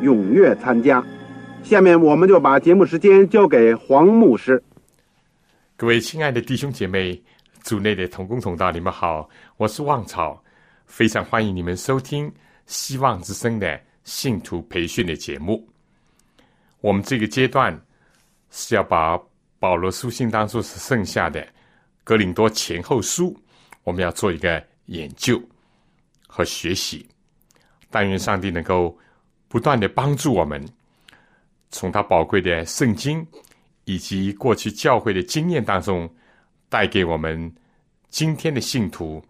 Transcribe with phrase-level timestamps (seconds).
[0.00, 1.04] 踊跃参加。
[1.62, 4.62] 下面我们就把节目时间交给黄牧师。
[5.76, 7.22] 各位亲爱的弟兄姐妹、
[7.62, 10.42] 组内的同工同道，你们好，我是旺草，
[10.86, 12.32] 非常欢迎你们收听
[12.66, 15.66] 希望之声的信徒培训的节目。
[16.80, 17.78] 我们这个阶段
[18.50, 19.20] 是要把
[19.58, 21.46] 保罗书信当中是剩下的。
[22.02, 23.36] 格林多前后书，
[23.84, 25.40] 我们要做一个研究
[26.26, 27.06] 和学习。
[27.90, 28.96] 但愿上帝能够
[29.50, 30.64] 不断的帮助我们，
[31.70, 33.26] 从他宝贵的圣经
[33.84, 36.08] 以及过去教会的经验当中，
[36.68, 37.52] 带给我们
[38.10, 39.20] 今天的信徒、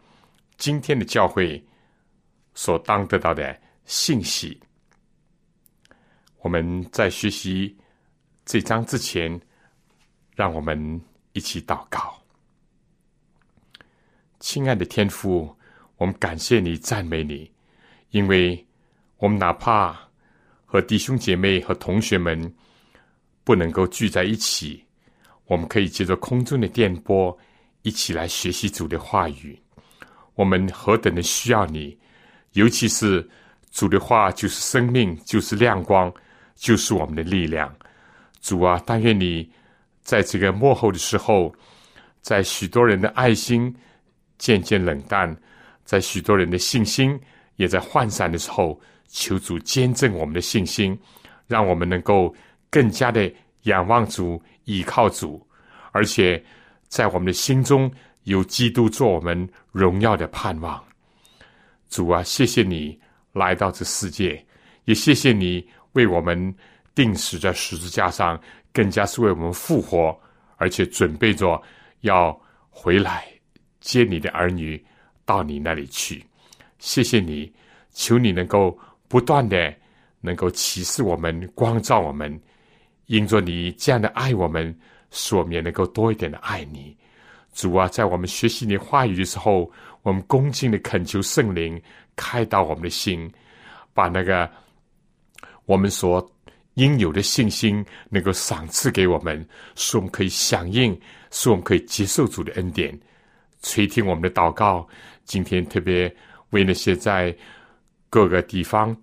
[0.59, 1.65] 今天的教会
[2.55, 4.61] 所当得到的信息。
[6.41, 7.75] 我们在学习
[8.45, 9.41] 这章之前，
[10.37, 11.01] 让我们
[11.33, 12.15] 一起祷告。
[14.39, 15.57] 亲爱的天父，
[15.97, 17.51] 我们感谢你、赞美你，
[18.11, 18.67] 因为
[19.17, 20.10] 我们哪怕
[20.71, 22.41] 和弟兄姐妹和同学们
[23.43, 24.81] 不能够聚在一起，
[25.47, 27.37] 我们可以借着空中的电波
[27.83, 29.61] 一起来学习主的话语。
[30.37, 31.99] 我们何等的需要你，
[32.53, 33.29] 尤其是
[33.73, 36.13] 主的话就是生命，就是亮光，
[36.55, 37.75] 就是我们的力量。
[38.41, 39.51] 主啊，但愿你
[40.03, 41.53] 在这个幕后的时候，
[42.21, 43.75] 在许多人的爱心。
[44.39, 45.37] 渐渐冷淡，
[45.85, 47.21] 在许多人的信心
[47.57, 50.99] 也在涣散的时候，求主坚正我们的信心，
[51.47, 52.35] 让我们能够
[52.71, 53.31] 更加的
[53.63, 55.45] 仰望主、倚靠主，
[55.93, 56.43] 而且
[56.89, 57.91] 在我们的心中
[58.23, 60.83] 有基督做我们荣耀的盼望。
[61.89, 62.99] 主啊，谢谢你
[63.33, 64.45] 来到这世界，
[64.85, 66.55] 也谢谢你为我们
[66.95, 68.41] 定死在十字架上，
[68.73, 70.17] 更加是为我们复活，
[70.57, 71.61] 而且准备着
[72.03, 73.27] 要回来。
[73.81, 74.83] 接你的儿女
[75.25, 76.25] 到你那里去，
[76.79, 77.53] 谢谢你，
[77.93, 78.79] 求你能够
[79.11, 79.75] 不断的
[80.21, 82.41] 能够启示我们、光照我们，
[83.07, 84.73] 因着你这样的爱我们，
[85.11, 86.97] 使我们也能够多一点的爱你。
[87.53, 89.69] 主啊，在我们学习你话语的时候，
[90.03, 91.83] 我们恭敬的恳求圣灵
[92.15, 93.29] 开导我们的心，
[93.93, 94.49] 把那个
[95.65, 96.25] 我们所
[96.75, 99.45] 应有的信心能够赏赐给我们，
[99.75, 100.97] 使我们可以响应，
[101.33, 102.97] 使我们可以接受主的恩典。
[103.61, 104.87] 垂听我们的祷告，
[105.25, 106.15] 今天特别
[106.51, 107.37] 为那些在
[108.11, 108.95] 各个地方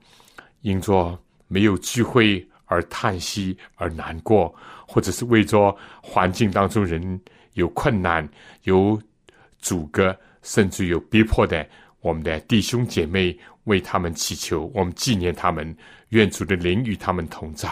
[0.61, 4.53] 因着没有聚会而叹息而难过，
[4.85, 7.19] 或者是为着环境当中人
[7.53, 8.27] 有困难、
[8.63, 9.01] 有
[9.59, 11.67] 阻隔，甚至有逼迫的
[12.01, 15.75] 我们的弟兄姐妹，为他们祈求，我们纪念他们，
[16.09, 17.69] 愿主的灵与他们同在，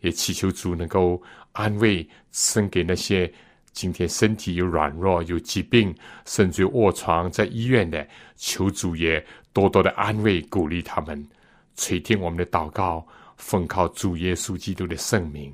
[0.00, 1.20] 也祈求主能够
[1.50, 3.30] 安慰，生给那些。
[3.72, 5.94] 今天身体有软弱、有疾病，
[6.26, 8.06] 甚至卧床在医院的，
[8.36, 11.26] 求主也多多的安慰、鼓励他们，
[11.74, 13.06] 垂听我们的祷告，
[13.38, 15.52] 奉靠主耶稣基督的圣名，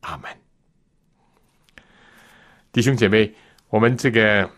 [0.00, 0.30] 阿门。
[2.72, 3.30] 弟兄姐妹，
[3.68, 4.50] 我们这个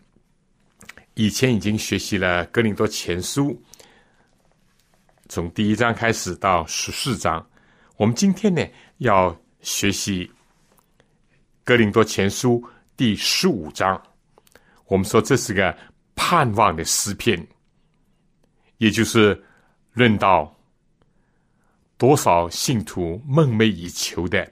[1.15, 3.51] 以前已经学习了《哥林多前书》，
[5.29, 7.45] 从第一章开始到十四章，
[7.97, 8.65] 我们今天呢
[8.99, 10.25] 要学习
[11.65, 12.61] 《哥林多前书》。
[13.03, 14.01] 第十五章，
[14.87, 15.77] 我们说这是个
[16.15, 17.45] 盼望的诗篇，
[18.77, 19.45] 也就是
[19.93, 20.57] 论到
[21.99, 24.49] 多少信徒梦寐以求的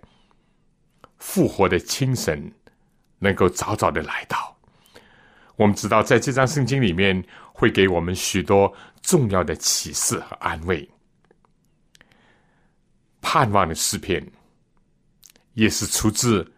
[1.19, 2.53] 复活的清晨
[3.21, 4.59] 能够早早的来到。
[5.55, 10.91] 我们知道，在这张圣经里面会给我们许多重要的启示和安慰。
[13.21, 14.21] 盼望的诗篇
[15.53, 16.53] 也是出自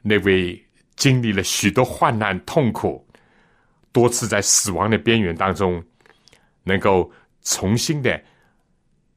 [0.00, 0.64] 那位。
[0.98, 3.06] 经历了许多患难痛苦，
[3.92, 5.82] 多次在死亡的边缘当中，
[6.64, 7.10] 能够
[7.42, 8.20] 重新的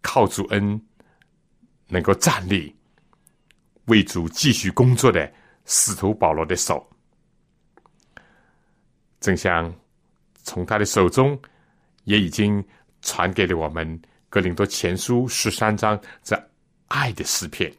[0.01, 0.79] 靠主恩
[1.87, 2.73] 能够站立，
[3.85, 5.29] 为主继续工作的
[5.65, 6.87] 使徒保罗的手，
[9.19, 9.73] 正像
[10.43, 11.37] 从他的手中
[12.03, 12.63] 也已经
[13.01, 13.99] 传给了我们
[14.29, 16.39] 《格林多前书》十三章这
[16.87, 17.73] 爱的诗篇，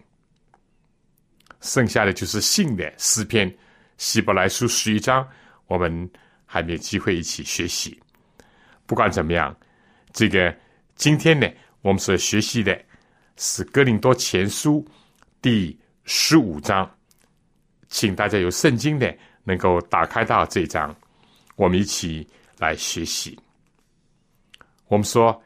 [1.61, 3.49] 剩下的就是信的诗篇，
[4.03, 5.25] 《希伯来书》十一章，
[5.69, 6.11] 我们
[6.45, 7.97] 还没有机会一起学习。
[8.85, 9.57] 不管怎么样，
[10.13, 10.53] 这个
[10.97, 11.49] 今天呢，
[11.83, 12.77] 我们所学习的
[13.37, 14.85] 是《哥林多前书》
[15.41, 16.91] 第十五章，
[17.91, 20.93] 请大家有圣经的能够打开到这章，
[21.55, 22.27] 我们一起
[22.59, 23.39] 来学习。
[24.89, 25.41] 我们说，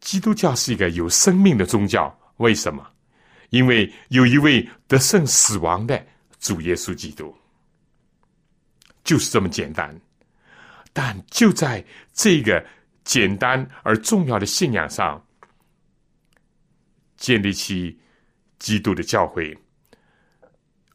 [0.00, 2.90] 基督教是一个有生命的宗教，为什么？
[3.50, 6.02] 因为有一位得胜死亡的
[6.40, 7.36] 主耶稣基督，
[9.08, 9.98] 就是这么简单。
[10.92, 11.82] 但就在
[12.12, 12.62] 这个。
[13.04, 15.26] 简单而重要的信仰上，
[17.16, 17.98] 建立起
[18.58, 19.56] 基督的教诲，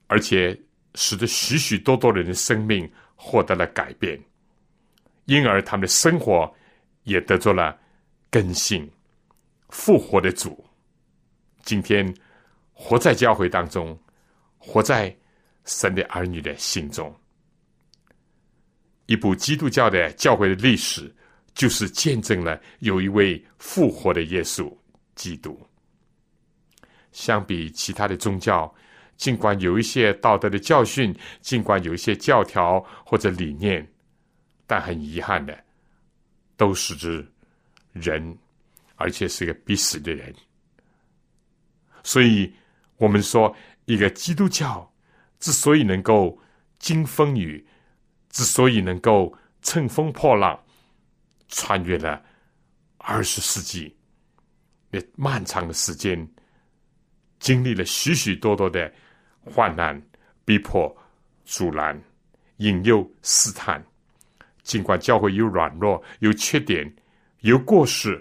[0.05, 0.55] 而且
[0.93, 4.23] 使得许许多多人的生命获得了改变，
[5.25, 6.55] 因而他们的生活
[7.01, 7.75] 也得做了
[8.29, 8.87] 更新。
[9.69, 10.63] 复活的主，
[11.63, 12.15] 今天
[12.73, 13.99] 活在教会当中，
[14.59, 15.11] 活在
[15.65, 17.11] 神的儿女的心中。
[19.05, 21.13] 一部基督教的教会的历史。
[21.55, 24.75] 就是见证了有一位复活的耶稣
[25.13, 25.55] 基督。
[27.11, 28.73] 相比其他的宗教，
[29.17, 33.87] 尽管有一些道德的教训，尽管有一些教条或者理念，
[34.65, 35.55] 但很遗憾的，
[36.57, 37.23] 都是指
[37.91, 38.35] 人，
[38.95, 40.33] 而且是个必死的人。
[42.03, 42.51] 所以，
[42.97, 44.91] 我们说，一个基督教
[45.39, 46.35] 之所以能够
[46.79, 47.63] 经风雨，
[48.33, 50.59] 之所以能够乘风破浪。
[51.55, 52.19] 穿越了
[52.97, 53.95] 二十世纪
[54.89, 56.27] 那漫长的时间，
[57.37, 58.91] 经历了许许多多的
[59.45, 60.01] 患难、
[60.43, 60.95] 逼迫、
[61.45, 62.01] 阻拦、
[62.57, 63.85] 引诱、试探。
[64.63, 66.91] 尽管教会有软弱、有缺点、
[67.41, 68.19] 有过失，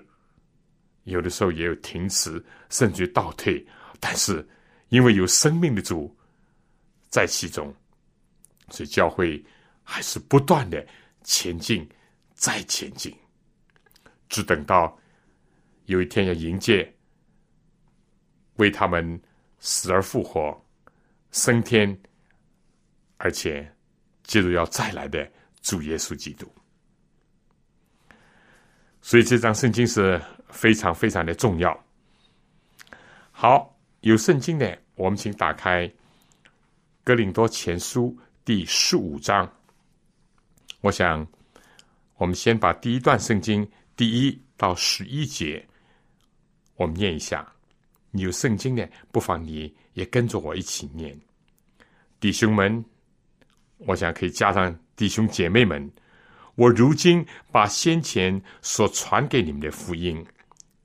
[1.05, 3.67] 有的时候也有停止，甚至倒退，
[3.99, 4.47] 但是
[4.91, 6.15] 因为有生命的主
[7.09, 7.75] 在其中，
[8.69, 9.43] 所以教会
[9.93, 10.83] 还是不断的
[11.23, 11.87] 前进，
[12.33, 13.15] 再前进。
[14.31, 14.99] 只等到
[15.85, 16.91] 有一天要迎接
[18.57, 19.21] 为他们
[19.59, 20.59] 死而复活、
[21.31, 21.95] 升天，
[23.19, 23.71] 而且
[24.23, 25.31] 接着要再来的
[25.61, 26.51] 主耶稣基督。
[29.03, 30.19] 所以这张圣经是
[30.49, 31.79] 非常非常的重要。
[33.31, 35.87] 好，有圣经的，我们请打开
[37.05, 39.47] 《哥林多前书》第十五章。
[40.83, 41.25] 我想，
[42.17, 43.67] 我们先把第一段圣经。
[43.95, 45.65] 第一到十一节，
[46.75, 47.47] 我们念一下。
[48.11, 51.17] 你有圣经的，不妨你也跟着我一起念。
[52.19, 52.85] 弟兄们，
[53.79, 55.89] 我想可以加上弟兄姐妹们。
[56.57, 60.25] 我如今把先前所传给你们的福音，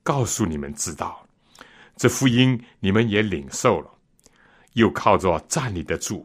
[0.04, 1.26] 告诉你们知道。
[1.96, 3.90] 这福音你们也领受了，
[4.74, 6.24] 又靠着站立得住，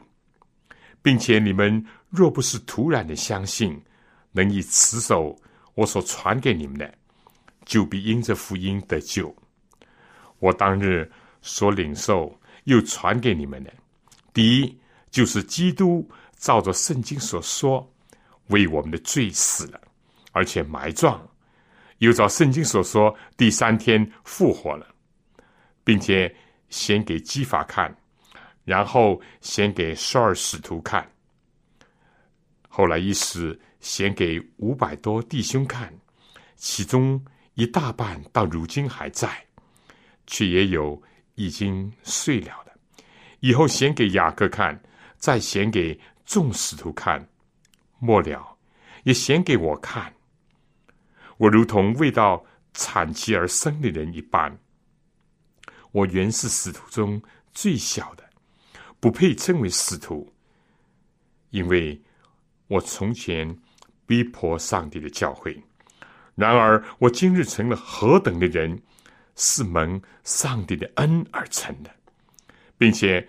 [1.01, 1.83] 并且你们
[2.15, 3.81] 若不是突然的相信，
[4.31, 5.35] 能以持守。
[5.73, 6.93] 我所传给你们的，
[7.65, 9.35] 就必因着福音得救。
[10.37, 11.11] 我当日
[11.41, 13.73] 所领受又传给你们的，
[14.31, 14.79] 第一
[15.09, 17.91] 就是基督照着圣经所说，
[18.49, 19.81] 为我们的罪死了，
[20.31, 21.19] 而且埋葬；
[21.97, 24.85] 又照圣经所说，第三天复活了，
[25.83, 26.31] 并且
[26.69, 27.91] 先给基法看，
[28.63, 31.09] 然后先给十二使徒看，
[32.75, 33.59] 后来一时。
[33.83, 35.93] 先给五百多弟兄看，
[36.55, 37.21] 其中
[37.55, 39.45] 一大半到如今还在，
[40.25, 41.03] 却也有
[41.35, 42.71] 已经碎了的。
[43.41, 44.81] 以后先给雅各看，
[45.17, 47.27] 再先给众使徒看，
[47.99, 48.57] 末了
[49.03, 50.13] 也先给我看。
[51.35, 52.41] 我如同未到
[52.73, 54.57] 产期而生的人一般，
[55.91, 57.21] 我原是使徒中
[57.53, 58.23] 最小的，
[59.01, 60.33] 不配称为使徒，
[61.49, 62.01] 因为
[62.73, 63.57] 我从前。
[64.05, 65.57] 逼迫上帝的教诲，
[66.35, 68.79] 然而我今日成了何等的人，
[69.37, 71.89] 是蒙上帝的恩而成的，
[72.77, 73.25] 并且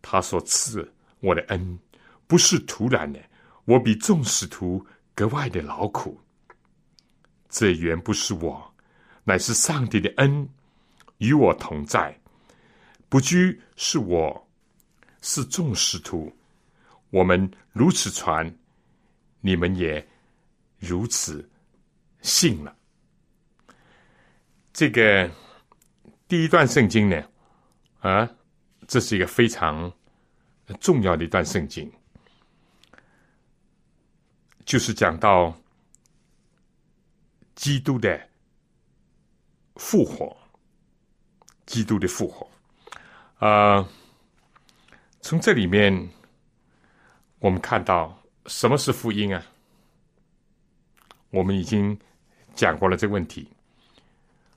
[0.00, 1.76] 他所赐我的恩
[2.28, 3.20] 不是徒然的，
[3.64, 6.18] 我比众使徒格外的劳苦。
[7.48, 8.72] 这原不是我，
[9.24, 10.48] 乃是上帝的恩
[11.18, 12.16] 与我同在，
[13.08, 14.48] 不拘是我
[15.20, 16.32] 是众使徒，
[17.10, 18.52] 我们如此传。
[19.42, 20.06] 你们也
[20.78, 21.48] 如此
[22.20, 22.76] 信了。
[24.70, 25.30] 这个
[26.28, 27.26] 第一段圣经呢，
[28.00, 28.30] 啊，
[28.86, 29.90] 这是一个非常
[30.78, 31.90] 重要的一段圣经，
[34.66, 35.58] 就是讲到
[37.54, 38.28] 基督的
[39.76, 40.36] 复活，
[41.64, 42.46] 基督的复活。
[43.38, 43.88] 啊，
[45.22, 46.10] 从这里面
[47.40, 49.44] 我们看到什么是福音啊？
[51.30, 51.98] 我们已经
[52.54, 53.48] 讲过了这个问题。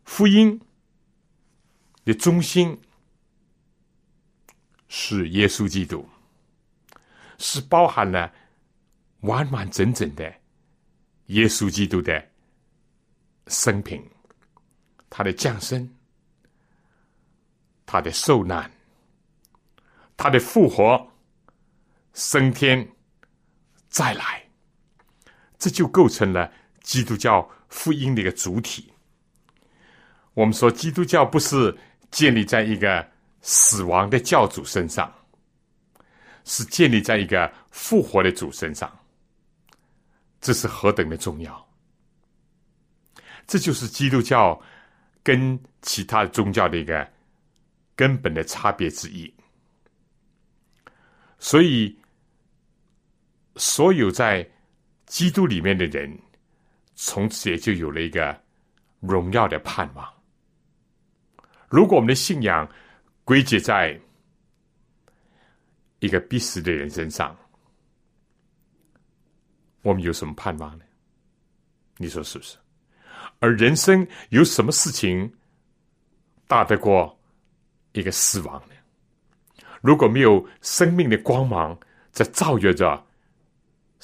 [0.03, 0.59] 福音
[2.03, 2.77] 的中心
[4.89, 6.05] 是耶稣基督，
[7.37, 8.31] 是包含了
[9.21, 10.33] 完完整整的
[11.27, 12.27] 耶稣基督的
[13.47, 14.03] 生平，
[15.09, 15.89] 他的降生，
[17.85, 18.69] 他的受难，
[20.17, 21.12] 他的复活，
[22.13, 22.87] 升天，
[23.89, 24.43] 再来，
[25.57, 26.51] 这就构成了。
[26.83, 28.91] 基督教福音的一个主体。
[30.33, 31.73] 我们说，基督教不是
[32.11, 33.09] 建立在一个
[33.41, 35.09] 死亡的教主身上，
[36.43, 38.91] 是建立在一个复活的主身上。
[40.41, 41.65] 这是何等的重要！
[43.47, 44.61] 这就是基督教
[45.23, 47.09] 跟其他宗教的一个
[47.95, 49.33] 根本的差别之一。
[51.39, 51.97] 所以，
[53.55, 54.47] 所有在
[55.05, 56.17] 基督里面的人。
[56.95, 58.39] 从此也就有了一个
[58.99, 60.07] 荣耀的盼望。
[61.67, 62.69] 如果我们的信仰
[63.23, 63.99] 归结在
[65.97, 67.35] 一个必死的人身上，
[69.81, 70.85] 我们有什么盼望呢？
[71.97, 72.57] 你说是不是？
[73.39, 75.33] 而人生有什么事情
[76.47, 77.19] 大得过
[77.93, 78.75] 一个死亡呢？
[79.81, 81.75] 如果没有生命的光芒
[82.11, 83.03] 在照耀着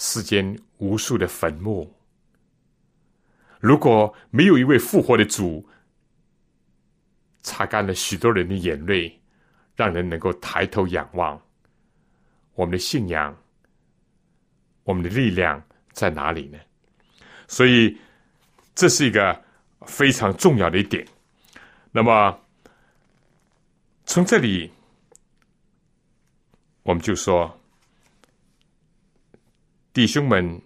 [0.01, 1.93] 世间无数的坟墓。
[3.59, 5.67] 如果没有一位复活的主，
[7.41, 9.21] 擦干了许多人的眼泪，
[9.75, 11.39] 让人能够抬头仰望，
[12.53, 13.37] 我们的信仰，
[14.85, 16.57] 我们的力量在哪里呢？
[17.49, 17.97] 所以，
[18.73, 19.43] 这是一个
[19.81, 21.05] 非常重要的一点。
[21.91, 22.39] 那么，
[24.05, 24.71] 从这里，
[26.83, 27.58] 我们就说，
[29.99, 30.61] 弟兄们。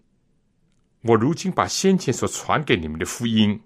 [1.02, 3.60] 我如今把先前所传给你们的福音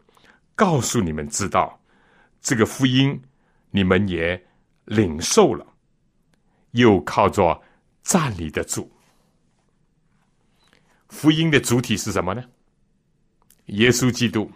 [0.55, 1.77] 告诉你们知道，
[2.39, 3.21] 这个福音
[3.71, 4.41] 你们也
[4.85, 5.67] 领受了，
[6.71, 7.61] 又靠着
[8.01, 8.89] 站立的主。
[11.09, 12.45] 福音的主体是什么呢？
[13.65, 14.49] 耶稣基督。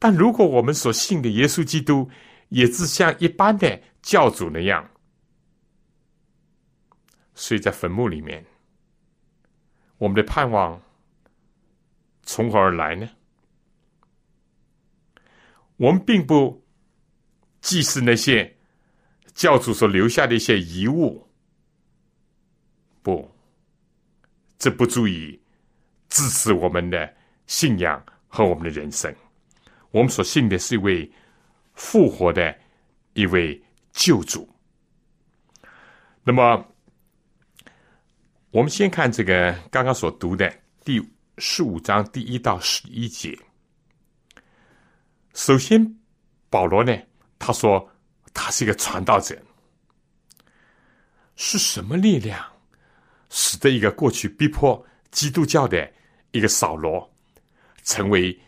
[0.00, 2.10] 但如果我们所信的耶稣基督
[2.48, 4.90] 也是像一般的教主那样
[7.36, 8.44] 睡在坟墓里面，
[10.00, 10.80] 我们的盼望。
[12.22, 13.08] 从何而来呢？
[15.76, 16.64] 我们并不
[17.60, 18.56] 祭祀那些
[19.34, 21.26] 教主所留下的一些遗物，
[23.02, 23.28] 不，
[24.58, 25.40] 这不足以
[26.08, 27.12] 支持我们的
[27.46, 29.12] 信仰和我们的人生。
[29.90, 31.10] 我们所信的是一位
[31.74, 32.56] 复活的
[33.14, 33.60] 一位
[33.92, 34.48] 救主。
[36.22, 36.64] 那么，
[38.50, 40.52] 我们先看这个刚刚所读的
[40.84, 41.00] 第。
[41.42, 43.34] 十五章第一到十一节。
[45.32, 45.98] 首先，
[46.50, 46.94] 保罗呢，
[47.38, 47.88] 他说
[48.34, 49.40] 他是一个传道者。
[51.34, 52.38] 是什么力量
[53.30, 55.90] 使得一个过去逼迫基督教的
[56.32, 57.10] 一个扫罗，
[57.84, 58.38] 成为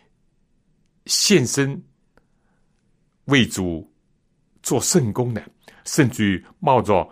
[1.07, 1.83] 献身
[3.25, 3.91] 为主
[4.61, 5.43] 做圣功的，
[5.83, 7.09] 甚至于冒着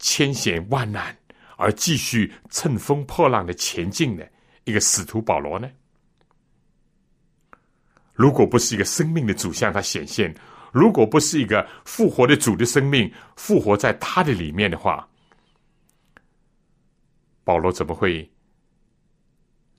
[0.00, 1.16] 千险万难
[1.62, 4.28] 而继续乘风破浪的前进的？
[4.64, 5.70] 一个使徒保罗呢？
[8.12, 10.34] 如果不是一个生命的主向他显现，
[10.72, 15.08] 如果不是一个复活的主的生命复活在他的里面的话，
[17.44, 18.28] 保罗怎么会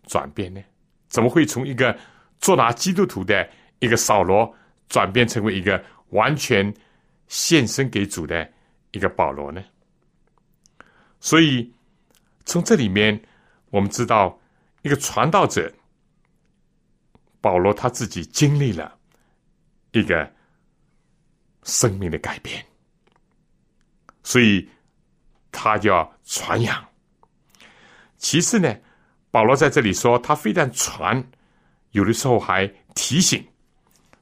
[0.04, 0.62] 转变呢？
[1.10, 1.98] 怎么会从一个
[2.40, 3.50] 作拿基督徒的
[3.80, 4.54] 一个扫罗
[4.88, 6.74] 转变成为一个完全
[7.28, 8.50] 献身给主的
[8.92, 9.62] 一个保罗呢？
[11.20, 11.73] 所以
[12.46, 13.22] 从这里面
[13.70, 14.40] 我们知道。
[14.84, 15.74] 一个传道者
[17.40, 19.00] 保罗他自己经历了
[19.94, 20.30] 一个
[21.64, 22.62] 生命的改变，
[24.24, 24.70] 所以
[25.54, 26.86] 他就要传扬。
[28.18, 28.76] 其次呢，
[29.32, 31.26] 保罗在这里说，他非但传，
[31.92, 33.42] 有的时候还提醒。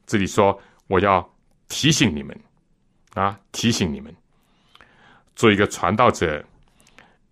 [0.06, 1.28] 这里说，我要
[1.66, 2.40] 提醒你们
[3.14, 4.14] 啊，提醒你们，
[5.34, 6.44] 做一个传道者，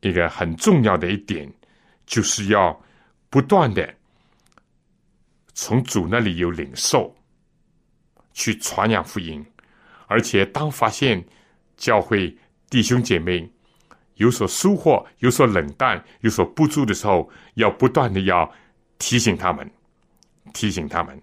[0.00, 1.52] 一个很重要的一点，
[2.06, 2.78] 就是要。
[3.32, 3.94] 不断的
[5.54, 7.14] 从主那里有领受，
[8.32, 9.46] 去传扬福音，
[10.08, 11.24] 而且当发现
[11.76, 12.36] 教会
[12.68, 13.48] 弟兄姐妹
[14.14, 18.52] 有所疏忽、有所冷淡、有所不足的时候，要不断的要
[18.98, 19.70] 提醒他们，
[20.52, 21.22] 提醒他们。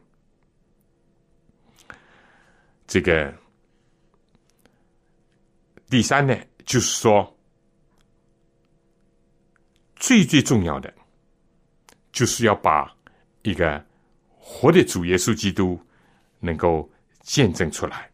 [2.87, 3.37] 这个
[5.89, 6.33] 第三呢，
[6.65, 7.36] 就是说，
[9.99, 10.93] 最最重要的，
[12.11, 12.91] 就是要把
[13.41, 13.83] 一个
[14.37, 15.79] 活的主耶稣基督
[16.39, 16.89] 能够
[17.21, 18.09] 见证出来，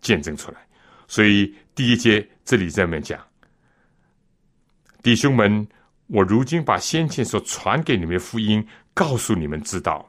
[0.00, 0.66] 见证出来。
[1.08, 3.20] 所以第一节这里这么讲，
[5.02, 5.66] 弟兄们，
[6.06, 10.08] 我如今把先前所传给你们的福音告诉你们知道。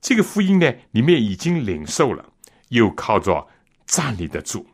[0.00, 2.32] 这个福音呢，你们已经领受了，
[2.68, 3.48] 又靠着
[3.86, 4.66] 站立得住。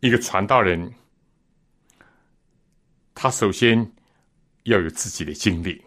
[0.00, 0.92] 一个传道人，
[3.22, 3.86] 他首先
[4.62, 5.84] 要有自己的经历。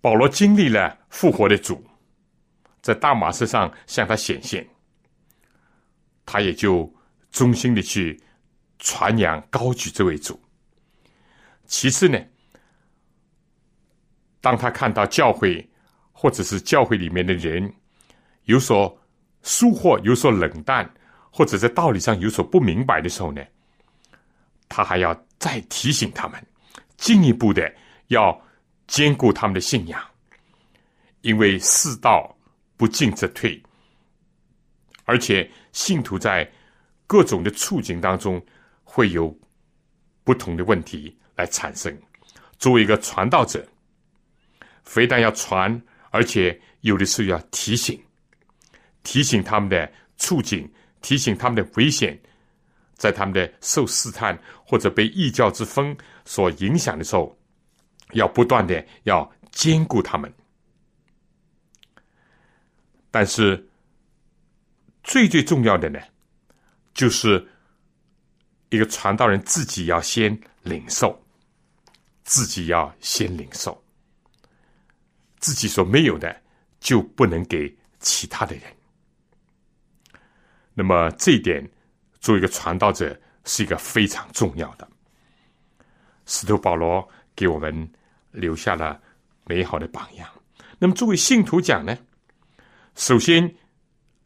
[0.00, 1.80] 保罗经历了复活的主，
[2.82, 4.68] 在大马士上向他显现，
[6.26, 6.92] 他也就
[7.30, 8.20] 忠心的去
[8.80, 10.42] 传扬、高举这位主。
[11.66, 12.18] 其次呢，
[14.40, 15.70] 当他看到教会。
[16.16, 17.70] 或者是教会里面的人
[18.44, 18.98] 有所
[19.42, 20.88] 疏忽、有所冷淡，
[21.30, 23.42] 或者在道理上有所不明白的时候呢，
[24.66, 25.12] 他还要
[25.44, 26.42] 再提醒他们，
[26.96, 27.70] 进一步的
[28.06, 28.34] 要
[28.86, 30.02] 兼顾他们的信仰，
[31.20, 32.34] 因为世道
[32.78, 33.62] 不进则退，
[35.04, 36.50] 而且信徒在
[37.06, 38.42] 各种的处境当中
[38.84, 39.38] 会有
[40.22, 41.94] 不同的问题来产生。
[42.56, 43.68] 作为一个传道者，
[44.82, 45.78] 非但要传。
[46.08, 48.02] 而且有的时候要提醒，
[49.02, 50.66] 提醒他们的处境，
[51.02, 52.18] 提醒他们的危险，
[52.94, 57.36] 在他们的受试探或者被异教之风所影响的时候，
[58.12, 60.32] 要不断的要兼顾他们。
[63.10, 63.68] 但是
[65.02, 66.00] 最最重要的呢，
[66.94, 67.46] 就是
[68.70, 71.24] 一个传道人自己要先领受，
[72.24, 73.80] 自己要先领受。
[75.38, 76.42] 自己所没有的，
[76.80, 78.64] 就不能给其他的人。
[80.72, 81.70] 那么这一点，
[82.24, 84.88] 作为一个传道者，是一个非常重要的。
[86.24, 87.06] 使徒保罗
[87.36, 87.92] 给我们
[88.30, 88.98] 留下了
[89.44, 90.26] 美好的榜样。
[90.78, 91.94] 那么作为信徒讲呢，
[92.94, 93.54] 首先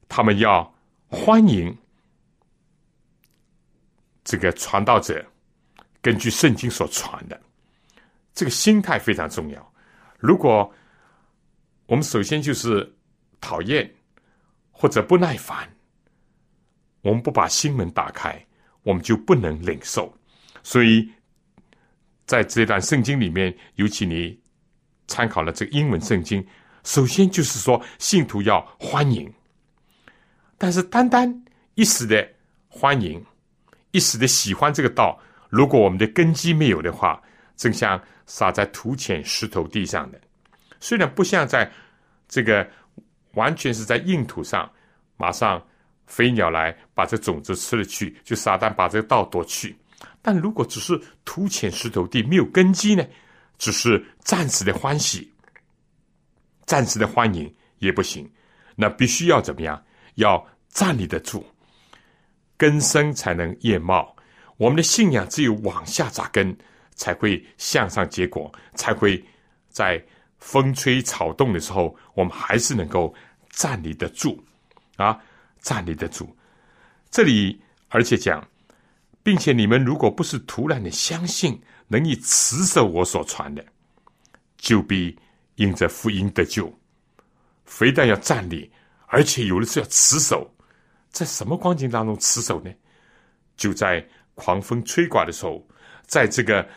[0.08, 0.72] 他们要
[1.08, 1.76] 欢迎
[4.22, 5.26] 这个传道者，
[6.00, 7.40] 根据圣经所传的，
[8.32, 9.72] 这个心态非常重要。
[10.18, 10.72] 如果
[11.86, 12.94] 我们首先就是
[13.40, 13.92] 讨厌
[14.70, 15.68] 或者不耐烦，
[17.02, 18.44] 我们不把心门打开，
[18.82, 20.12] 我们就不能领受。
[20.62, 21.08] 所以
[22.26, 24.38] 在这段圣经里面，尤其你
[25.06, 26.46] 参考了这个英文圣经，
[26.84, 29.32] 首先就是说信徒要欢迎，
[30.58, 32.28] 但是单单一时的
[32.68, 33.24] 欢迎，
[33.92, 37.22] 一时的喜欢这个道，如果我们的根基没有的话，
[37.56, 40.20] 正像撒在土浅石头地上的。
[40.80, 41.70] 虽然不像在
[42.28, 42.68] 这个
[43.32, 44.70] 完全是在硬土上，
[45.16, 45.64] 马上
[46.08, 49.76] 飞鸟来把这种子吃了去，就撒旦把这个道夺去。
[50.20, 53.06] 但如果只是土浅石头地没有根基呢？
[53.56, 55.32] 只是暂时的欢喜、
[56.66, 58.28] 暂时的欢迎也不行。
[58.74, 59.80] 那必须要怎么样？
[60.16, 61.46] 要站立得住，
[62.56, 64.16] 根深才能叶茂。
[64.56, 66.56] 我们的信仰只有往下扎根，
[66.94, 69.24] 才会向上结果，才会
[69.68, 70.02] 在。
[70.40, 73.12] 风吹草动的时候，我们还是能够
[73.50, 74.40] 站立得住，
[74.94, 75.20] 啊，
[75.60, 76.36] 站立得住。
[77.10, 78.46] 这里而且讲，
[79.22, 83.64] 并且你们如果不是突然的相信，能以持守我所传的，
[84.56, 85.18] 就必
[85.56, 86.72] 因着福音得救。
[87.64, 88.70] 非但要站立，
[89.06, 90.50] 而且有的是要持守。
[91.10, 92.70] 在什么光景当中持守呢？
[93.56, 95.66] 就在狂风吹刮的时候，
[96.06, 96.68] 在这个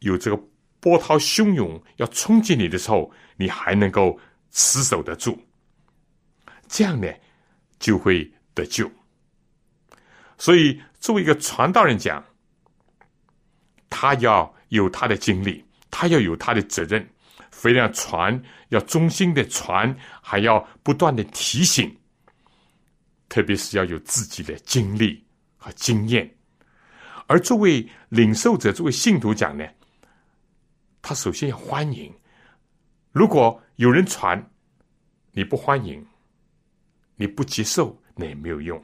[0.00, 0.42] 有这个。
[0.82, 4.18] 波涛汹涌要冲击你的时候，你还能够
[4.50, 5.38] 持守得住，
[6.68, 7.06] 这样呢，
[7.80, 8.88] 就会得救。
[10.38, 12.24] 所以，作为一个传道人讲，
[13.88, 17.06] 他要有他的经历，他要有他的责任，
[17.50, 21.94] 非要传，要忠心的传，还要不断的提醒，
[23.28, 25.24] 特别是要有自己的经历
[25.56, 26.32] 和经验。
[27.26, 29.66] 而作为领受者，作为信徒讲呢？
[31.02, 32.12] 他首先要欢迎，
[33.12, 34.50] 如果有人传，
[35.32, 36.06] 你不欢迎，
[37.20, 38.82] 你不接受，那也没有用。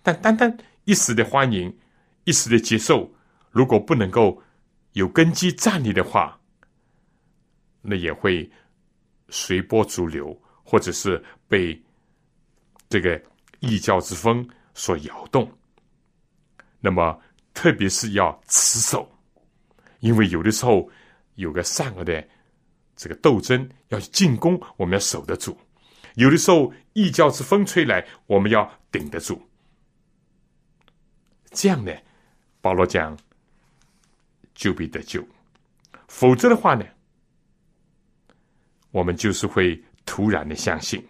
[0.00, 1.76] 但单单一时的欢迎，
[2.22, 3.12] 一时的接受，
[3.50, 4.40] 如果不能够
[4.92, 6.40] 有根基站立的话，
[7.82, 8.48] 那也会
[9.28, 11.82] 随波逐流，或者是被
[12.88, 13.20] 这个
[13.58, 15.50] 异教之风所摇动。
[16.78, 17.20] 那么，
[17.52, 19.10] 特别是要持守，
[19.98, 20.88] 因为有的时候
[21.34, 22.24] 有个善恶的
[22.94, 25.52] 这个斗争要进攻，我们要守得住；
[26.14, 29.40] 有的时候异教之风吹来，我们要顶得住。
[31.50, 31.92] 这样呢，
[32.60, 33.16] 保罗讲
[34.54, 35.26] 就必得救。
[36.08, 36.84] 否则的话呢，
[38.90, 41.04] 我们就是会突然的相信，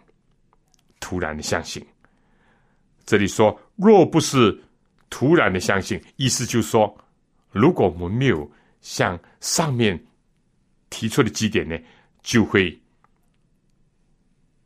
[1.00, 1.84] 突然的相信。
[3.04, 4.58] 这里说，若不是
[5.10, 6.96] 突然的相信，意思就是说，
[7.50, 10.02] 如果我们没有像上面
[10.88, 11.78] 提出的几点呢，
[12.22, 12.78] 就会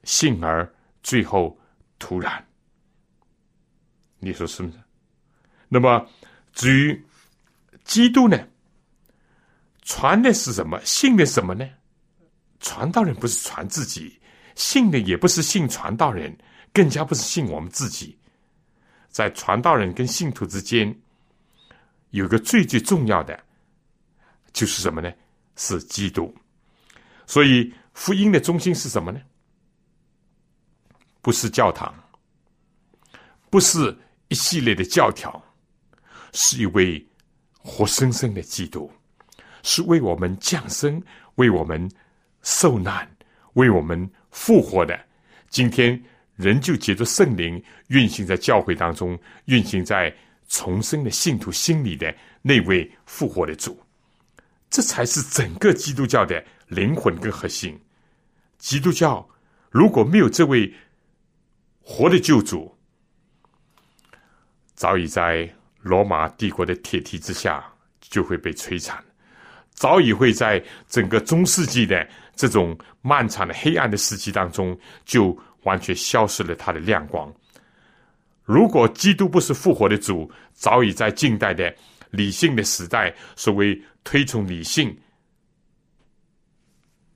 [0.09, 0.66] 幸而
[1.03, 1.55] 最后
[1.99, 2.42] 突然。
[4.18, 4.79] 你说是不是？
[5.68, 6.09] 那么，
[6.55, 7.05] 至于
[7.85, 8.49] 基督呢？
[9.83, 10.83] 传的是什么？
[10.83, 11.68] 信的什么呢？
[12.59, 14.18] 传道人不是传自己，
[14.55, 16.35] 信的也不是信传道人，
[16.73, 18.18] 更加不是信我们自己。
[19.11, 20.99] 在传道人跟信徒之间，
[22.12, 23.38] 有个最最重要的，
[24.55, 25.12] 就是什么呢？
[25.57, 26.35] 是基督。
[27.27, 29.21] 所以福音的中心是什么呢？
[31.29, 31.95] 不是教堂，
[33.51, 33.95] 不是
[34.29, 35.31] 一系列的教条。
[36.33, 37.07] 是一位
[37.59, 38.91] 活生生的基督，
[39.62, 41.03] 是为我们降生、
[41.35, 41.87] 为我们
[42.41, 43.07] 受难、
[43.53, 44.99] 为我们复活的。
[45.51, 46.03] 今天
[46.35, 50.11] 仍旧借着圣灵运行在教会当中，运行在
[50.49, 53.79] 重生的信徒心里的那位复活的主，
[54.71, 57.79] 这才是整个基督教的灵魂跟核心。
[58.57, 59.29] 基督教
[59.69, 60.73] 如果没有这位
[61.90, 62.77] 活的救主，
[64.74, 65.48] 早已在。
[65.81, 67.64] 罗马帝国的铁蹄之下，
[68.01, 69.03] 就会被摧残，
[69.70, 77.33] 早已会在整个中世纪的这种漫长的黑暗的时期当中，就完全消失了它的亮光。
[78.42, 81.74] 如果基督不是复活的主，早已在近代的
[82.11, 84.94] 理性的时代，所谓推崇理性、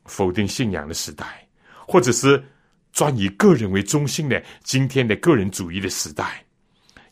[0.05, 1.47] 否定信仰的时代，
[1.85, 2.43] 或者是
[2.93, 6.45] 专以个人为中心的今天的个人主义的时代，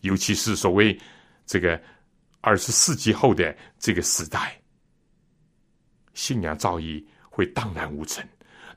[0.00, 0.98] 尤其是所谓。
[1.46, 1.82] 这个
[2.42, 4.56] 二十世纪后的这个时代，
[6.14, 8.24] 信仰造诣会荡然无存。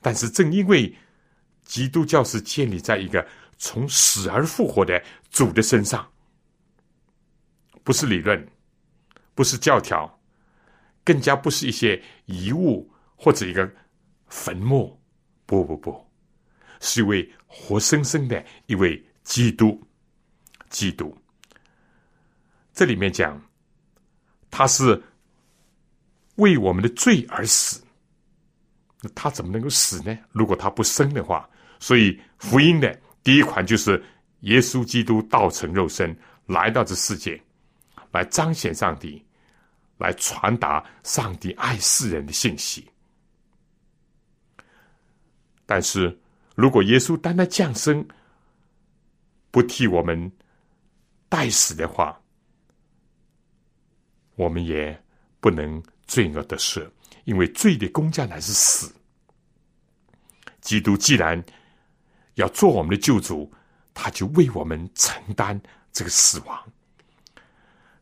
[0.02, 0.92] 但是正因为
[1.63, 3.24] 基督教是建立在一个
[3.60, 6.12] 从死而复活的主的身上，
[7.84, 8.44] 不是理论，
[9.36, 10.20] 不是教条，
[11.04, 13.72] 更加不是一些遗物或者一个
[14.30, 15.00] 坟墓。
[15.46, 16.12] 不不不，
[16.84, 19.82] 是一位活生生的一位基督，
[20.69, 21.17] 基督。
[22.74, 23.41] 这里面讲，
[24.52, 25.02] 他是
[26.36, 27.82] 为我们的罪而死，
[29.02, 30.17] 那他怎么能够死呢？
[30.34, 34.04] 如果他不生的话，所以福音的第一款就是
[34.41, 36.13] 耶稣基督道成肉身
[36.48, 37.41] 来到这世界，
[38.12, 39.24] 来彰显上帝，
[39.98, 42.86] 来传达上帝爱世人的信息。
[45.65, 46.19] 但是
[46.56, 48.06] 如果耶稣单单降生，
[49.52, 50.32] 不替我们
[51.30, 52.20] 代死的话，
[54.36, 55.00] 我们也
[55.39, 56.89] 不能罪恶的赦，
[57.26, 58.94] 因为罪的公价乃是死。
[60.62, 61.44] 基督既然
[62.36, 63.52] 要做我们的救主，
[63.94, 65.60] 他就为我们承担
[65.92, 66.72] 这个死亡。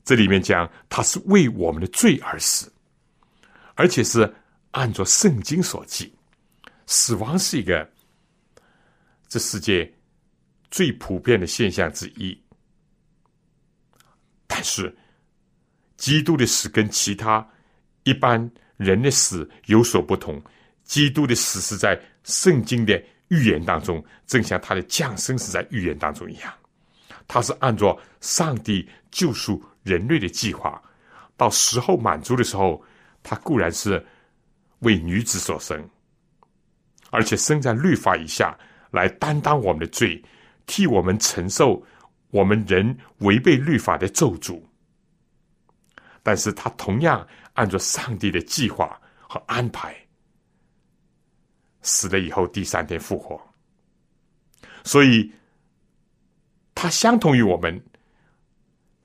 [0.03, 2.71] 这里面讲，他是为我们的罪而死，
[3.75, 4.31] 而且是
[4.71, 6.13] 按照圣经所记，
[6.85, 7.89] 死亡是一个
[9.31, 9.89] 这世界
[10.69, 12.37] 最普遍的现象之一，
[14.45, 14.93] 但是。
[15.97, 17.47] 基督的死跟其他
[18.05, 20.41] 一般人的死有所不同。
[20.83, 26.51] 基督的死是在圣经的预言当中，正像他的降生是在预言当中一样。
[27.27, 30.81] 他是按照上帝救赎人类的计划，
[31.37, 32.83] 到时候满足的时候，
[33.21, 34.03] 他固然是
[34.79, 35.87] 为女子所生，
[37.11, 38.57] 而且生在律法以下，
[38.91, 40.21] 来担当我们的罪，
[40.67, 41.83] 替我们承受
[42.29, 44.61] 我们人违背律法的咒诅。
[46.23, 49.95] 但是他同样按照上帝的计划和安排，
[51.81, 53.41] 死了以后第三天复活，
[54.83, 55.31] 所以
[56.75, 57.83] 他相同于我们，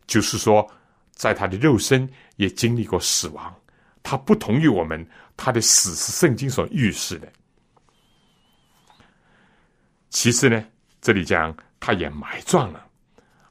[0.06, 0.70] 就是说，
[1.12, 3.54] 在他的肉身也经历过死亡。
[4.02, 5.04] 他不同于我们，
[5.36, 7.32] 他的死是圣经所预示的。
[10.16, 10.64] 其次呢，
[11.02, 12.86] 这里讲他也埋葬了，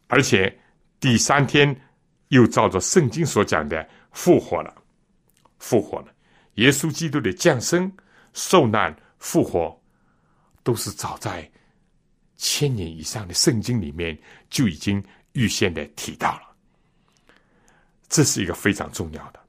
[0.08, 0.60] 而且
[1.00, 1.80] 第三天。
[2.30, 4.74] 又照着圣经所讲的复活了，
[5.60, 6.08] 复活了。
[6.56, 7.90] 耶稣基督的降生、
[8.34, 9.80] 受难、复活，
[10.64, 11.50] 都是早在
[12.36, 14.18] 千年以上的圣经里面
[14.50, 15.02] 就已经
[15.34, 16.56] 预先的提到了。
[18.10, 19.40] 这是一个非常重要的，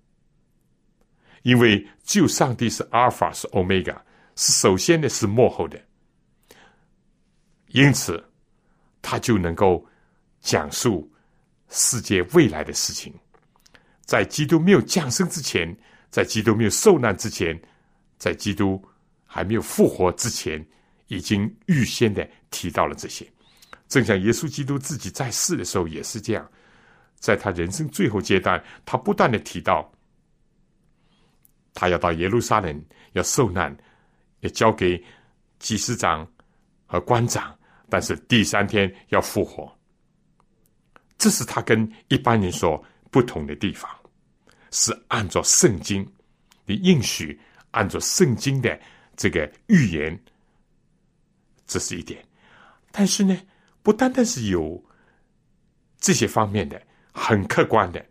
[1.43, 3.99] 因为只有上帝是阿尔法，是欧米伽，
[4.37, 5.83] 是首先的，是幕后的，
[7.69, 8.23] 因此
[9.03, 9.85] 他就能够
[10.41, 11.11] 讲述
[11.69, 13.13] 世界未来的事情。
[14.05, 15.77] 在基督没有降生之前，
[16.11, 17.61] 在基督没有受难之前，
[18.19, 18.83] 在基督
[19.25, 20.65] 还没有复活之前，
[21.09, 23.27] 已经预先的提到了这些。
[23.89, 26.49] 正像耶稣基督自己在世的时候也是这样，
[27.19, 29.93] 在他人生最后阶段，他不断的提到，
[31.75, 33.77] 他要到耶路撒冷，要受难，
[34.41, 35.03] 要交给
[35.59, 36.27] 祭司长
[36.87, 37.55] 和官长，
[37.91, 39.71] 但是第三天要复活。
[41.19, 42.83] 这是他跟一般人说。
[43.09, 43.91] 不同的地方
[44.73, 46.05] 是按照圣经
[46.67, 48.79] 的应许，按照圣经的
[49.17, 50.21] 这个预言，
[51.67, 52.23] 这是一点。
[52.91, 53.41] 但是呢，
[53.83, 54.85] 不单单是有
[55.99, 58.05] 这些方面的很客观的，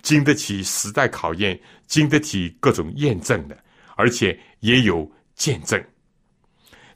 [0.00, 3.64] 经得起时代考验、经得起各种验证的，
[3.96, 5.84] 而且也有见证。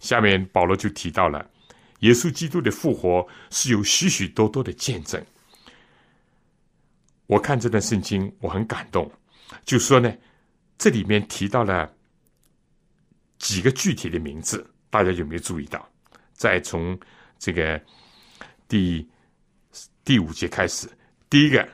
[0.06, 1.44] 下面保罗就提到了
[1.98, 5.20] 耶稣基督的复活是有许许多多的见证。
[7.26, 9.10] 我看这段圣经，我很感动。
[9.64, 10.14] 就说呢，
[10.78, 11.92] 这里面提到了
[13.38, 15.84] 几个具体的名字，大家有没有注意到？
[16.34, 16.96] 再从
[17.36, 17.80] 这个
[18.68, 19.04] 第
[20.04, 20.88] 第五节开始，
[21.28, 21.68] 第一个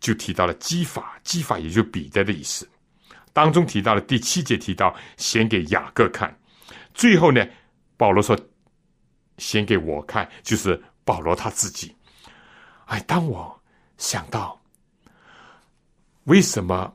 [0.00, 2.66] 就提到了基法，基法也就彼得的意思。
[3.34, 6.34] 当中提到了第七节提到先给雅各看，
[6.94, 7.46] 最后呢，
[7.96, 8.38] 保罗说
[9.38, 11.94] 先给我看，就是保罗他自己。
[12.86, 13.62] 哎，当我
[13.96, 14.60] 想到。
[16.24, 16.92] 为什么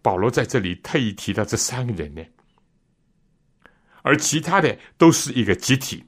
[0.00, 2.22] 保罗在这里特意提到这三个人呢？
[4.02, 6.04] 而其他的都是一个集体，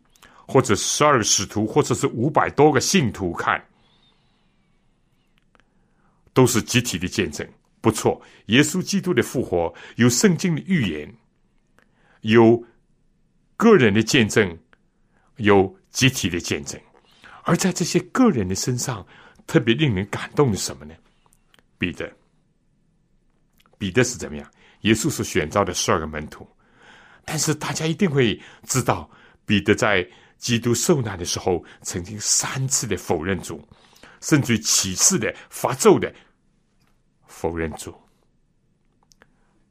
[0.47, 3.61] 或者十二使徒，或者是五百多个信徒看，
[6.33, 7.45] 都是集体的见证。
[7.81, 11.13] 不错，耶稣基督的复活有圣经的预言，
[12.21, 12.65] 有
[13.57, 14.59] 个人的见证，
[15.37, 16.81] 有集体的见证。
[17.43, 19.07] 而在这些个人的身上，
[19.47, 20.95] 特别令人感动的是什么呢？
[21.79, 22.11] 彼得，
[23.77, 24.51] 彼得是怎么样？
[24.81, 26.47] 耶稣是选召的十二个门徒，
[27.25, 29.11] 但是大家一定会知道，
[29.47, 30.07] 彼得在
[30.39, 33.67] 基督受难的时候，曾经三次的否认主，
[34.21, 36.13] 甚至于起誓的发咒的
[37.27, 37.95] 否认主。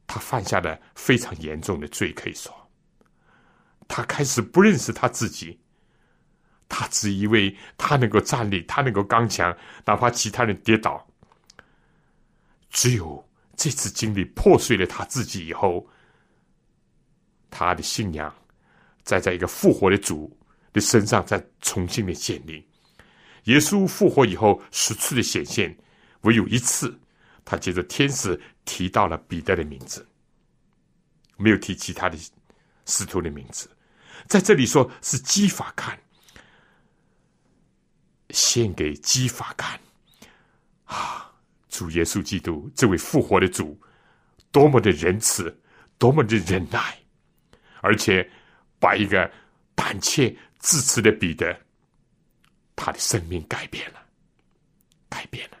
[0.06, 2.52] 他犯下了非常严重的罪，可以说，
[3.88, 5.58] 他开始不认识他自己，
[6.68, 11.06] 他只以为他能够站立，他能够刚强，哪怕其他人跌倒。
[12.70, 13.24] 只有
[13.56, 15.86] 这次经历破碎了他自己以后，
[17.50, 18.34] 他的信仰
[19.04, 20.36] 再在一个复活的主
[20.72, 22.66] 的身上再重新的建立。
[23.44, 25.76] 耶稣复活以后十次的显现，
[26.22, 26.98] 唯有一次，
[27.44, 30.04] 他接着天使提到了彼得的名字，
[31.36, 32.18] 没有提其他的
[32.86, 33.68] 使徒的名字。
[34.26, 35.98] 在这里说是基法看，
[38.30, 39.78] 献给基法看，
[40.84, 41.30] 啊。
[41.68, 43.76] 主耶稣基督这位复活的主，
[44.52, 45.60] 多么的仁慈，
[45.98, 46.96] 多么的忍耐，
[47.80, 48.30] 而且
[48.78, 49.28] 把一个
[49.74, 51.52] 胆怯自持的彼得，
[52.76, 54.00] 他的生命改变了，
[55.08, 55.58] 改变了，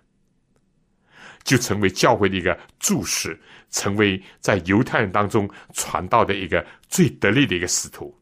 [1.42, 3.36] 就成为教会的一个柱石，
[3.70, 8.16] 成为在犹太人当中传道的一个最得力的一个使徒，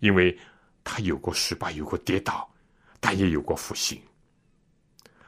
[0.00, 0.36] 因为
[0.84, 2.52] 他有过失败，有过跌倒，
[2.98, 4.00] 但也有过复兴，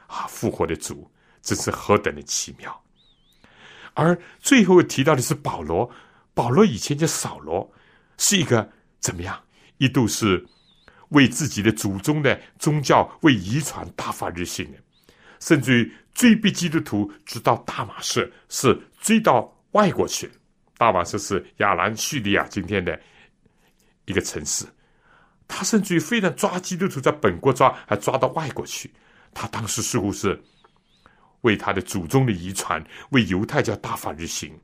[0.07, 1.09] 啊，复活的主。
[1.41, 2.83] 这是何等的奇妙！
[3.95, 5.91] 而最后提到的是保罗，
[6.33, 7.69] 保罗以前叫扫罗，
[8.17, 9.43] 是一个怎么样？
[9.77, 10.41] 一度是
[11.09, 14.77] 为自己的祖宗的宗教为遗传大发热心的，
[15.41, 20.31] 甚至于追逼基督徒，直到大马士是追到外国去。
[20.77, 22.97] 大马士是亚兰叙利亚今天的
[24.05, 24.65] 一个城市，
[25.47, 28.93] 他甚至于非但抓基督徒在本国抓，还抓到外国去。
[29.33, 30.41] 他当时似乎是。
[31.41, 34.57] 为他的祖宗的遗传，为犹太教大发热心，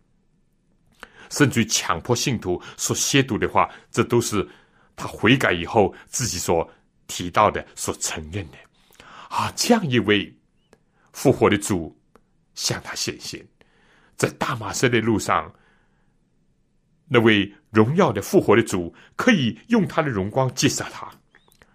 [1.29, 4.47] 甚至于强迫信徒说亵渎的话，这都是
[4.95, 6.65] 他悔改以后自己所
[7.07, 8.57] 提到的、所承认的。
[9.27, 10.33] 啊，这样一位
[11.11, 11.93] 复活的主
[12.55, 13.45] 向他显现，
[14.15, 15.53] 在大马色的路上，
[17.09, 21.09] 那位荣耀的复活的主可以用他的荣光击杀他，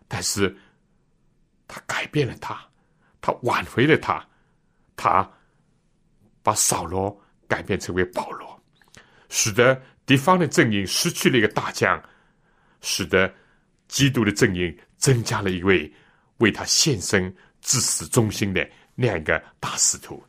[0.09, 0.54] 但是
[1.68, 2.61] 他改变了他，
[3.20, 4.26] 他挽回了他。
[4.96, 5.28] 他
[6.42, 8.62] 把扫罗改变成为保罗，
[9.28, 12.00] 使得敌方的阵营失去了一个大将，
[12.80, 13.33] 使得
[13.88, 15.92] 基督的阵营增加了一位
[16.38, 20.22] 为他献身至死忠心的那样一个大使徒。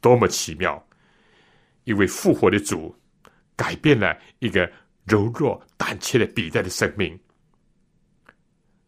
[0.00, 0.86] 多么奇妙！
[1.84, 2.94] 一位复活的主
[3.60, 4.72] 改变了一个
[5.04, 7.18] 柔弱胆怯的彼得的生命。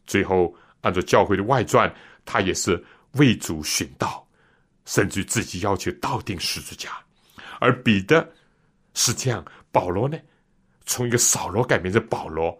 [0.07, 2.83] 最后，按照教会的外传，他也是
[3.13, 4.27] 为主殉道，
[4.87, 6.89] 甚至自己要求倒钉十字架。
[7.61, 8.27] 而彼得
[8.95, 10.19] 是这样，保罗呢，
[10.87, 12.59] 从一个扫罗改变成保罗，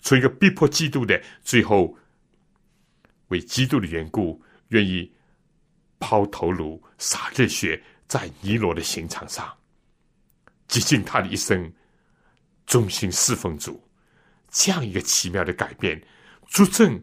[0.00, 1.98] 从一个逼迫基督的，最后
[3.26, 5.12] 为基督的缘故，愿意
[5.98, 9.52] 抛头颅、洒热血在尼罗的刑场上，
[10.74, 11.72] 极尽他的一生
[12.66, 13.80] 忠心侍奉主，
[14.50, 16.02] 这样一个奇妙的改变。
[16.48, 17.00] 主证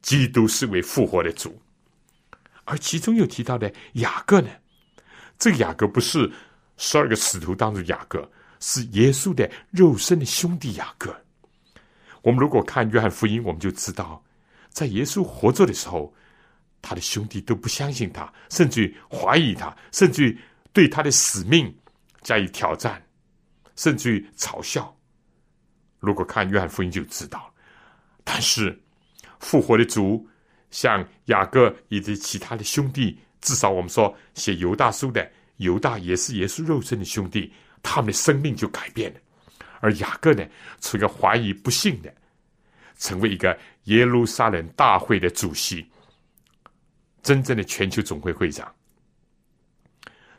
[0.00, 1.60] 基督是为复活的主，
[2.64, 4.48] 而其中又提到的雅各呢？
[5.38, 6.32] 这个雅各不是
[6.78, 8.26] 十二个使徒当中雅各，
[8.60, 11.14] 是耶稣的肉身的兄弟雅各。
[12.22, 14.24] 我们如果看约翰福音，我们就知道，
[14.70, 16.14] 在耶稣活着的时候，
[16.80, 20.34] 他的兄弟都不相信他，甚至怀疑他，甚至
[20.72, 21.76] 对他的使命
[22.24, 23.00] 加以挑战，
[23.76, 24.92] 甚至于嘲笑。
[26.00, 27.54] 如果看约翰福音就知道。
[28.24, 28.76] 但是，
[29.38, 30.26] 复活的主，
[30.70, 39.20] 像雅各以及其他的兄弟，至少我们说写犹大书的犹大也是耶稣肉身的兄弟，他们的生命就改变了。
[39.80, 40.44] 而雅各呢，
[40.80, 42.12] 从一个怀疑不信的，
[42.96, 45.86] 成为一个耶路撒冷大会的主席，
[47.22, 48.74] 真正的全球总会会长，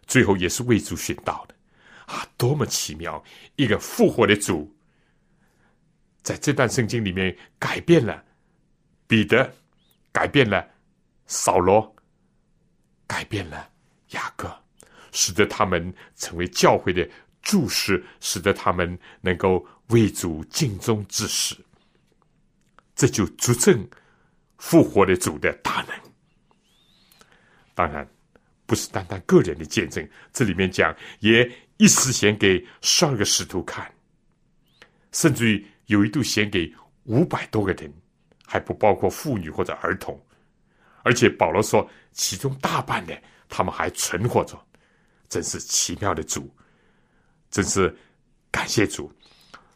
[0.08, 1.55] 最后也是为主殉道的。
[2.06, 3.24] 啊，多么奇妙！
[3.56, 4.72] 一个复活的主。
[6.22, 8.24] 在这段圣经里面，改变了
[9.08, 9.54] 彼得，
[10.12, 10.68] 改变了
[11.28, 11.96] 扫罗，
[13.06, 13.70] 改变了
[14.10, 14.52] 雅各，
[15.12, 17.08] 使得他们成为教会的
[17.42, 21.56] 柱石，使得他们能够为主尽忠至死。
[22.96, 23.88] 这就足证
[24.58, 25.96] 复活的主的大能。
[27.76, 28.08] 当然，
[28.66, 33.90] 不是单单个人的见证，这里面讲也一时显给十二个使徒看，
[35.12, 35.66] 甚至于。
[35.88, 37.94] 有一度献给五百多个人，
[38.44, 40.20] 还不包括妇女或者儿童，
[41.04, 43.16] 而且保罗说，其中大半的
[43.48, 44.60] 他们还存活着，
[45.30, 46.52] 真是奇妙的主，
[47.52, 47.96] 真是
[48.50, 49.14] 感谢主。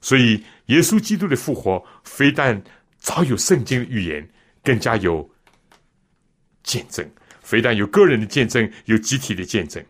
[0.02, 2.60] 所以，耶稣基督的复活，非但
[2.98, 4.28] 早有圣经的预言，
[4.64, 5.30] 更加有
[6.64, 7.06] 见证；
[7.44, 9.86] 非但有个人的见证，有集体的见证，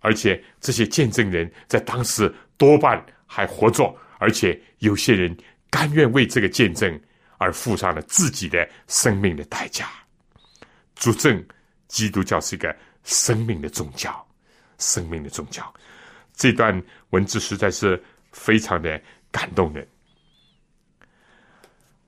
[0.00, 3.96] 而且这些见证人在当时多半还活着。
[4.20, 5.36] 而且有些人
[5.70, 7.00] 甘愿为这个见证
[7.36, 9.88] 而付上了自己的生命的代价，
[10.96, 11.44] 主证
[11.86, 14.26] 基督教是一个生命的宗教，
[14.78, 15.72] 生命的宗教。
[16.34, 19.86] 这段文字实在是非常的感动人。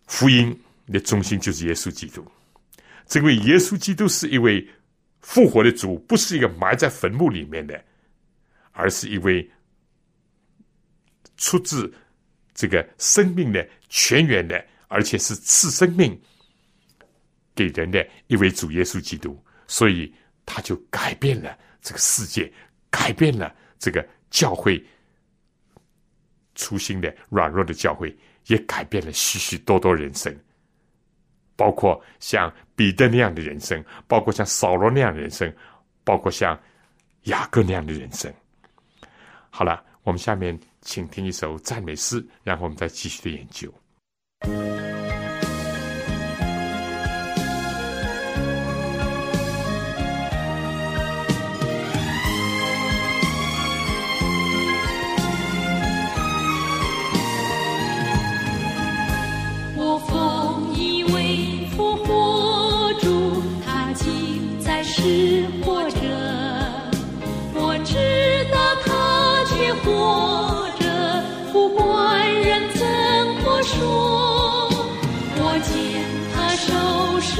[0.08, 0.60] 福音
[0.92, 2.26] 的中心就是耶稣基督，
[3.06, 4.68] 这位耶稣基督是一位
[5.20, 7.82] 复活的主，不是一个埋在坟墓里面的，
[8.72, 9.50] 而是一位。
[11.42, 11.90] 出自
[12.52, 16.20] 这个生命的泉源的，而且是赐生命
[17.54, 22.52] 给人的一位主耶稣基督，所以他就改变了这个世界，
[22.90, 24.84] 改变了这个教会
[26.54, 28.14] 初心的软弱的教会，
[28.48, 30.38] 也改变了许许多多人生，
[31.60, 35.54] 包括像彼得那样的人生，包括像扫罗那样的人生，
[36.02, 36.58] 包括像
[37.24, 38.32] 雅各那样的人生。
[39.50, 40.58] 好了，我们下面。
[40.82, 43.70] 请听一首赞美诗，然后我们再继续的研究。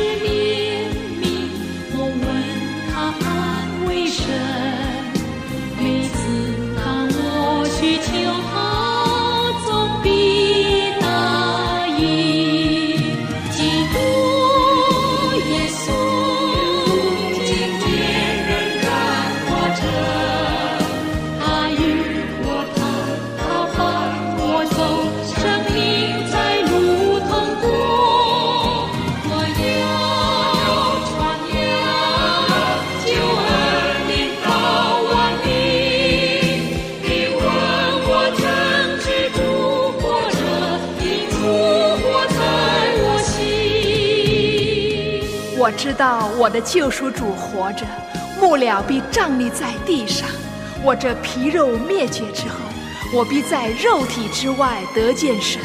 [0.00, 0.39] to me.
[45.90, 47.84] 知道我的救赎主活着，
[48.40, 50.28] 木了必站立在地上。
[50.84, 52.54] 我这皮肉灭绝之后，
[53.12, 55.60] 我必在肉体之外得见神。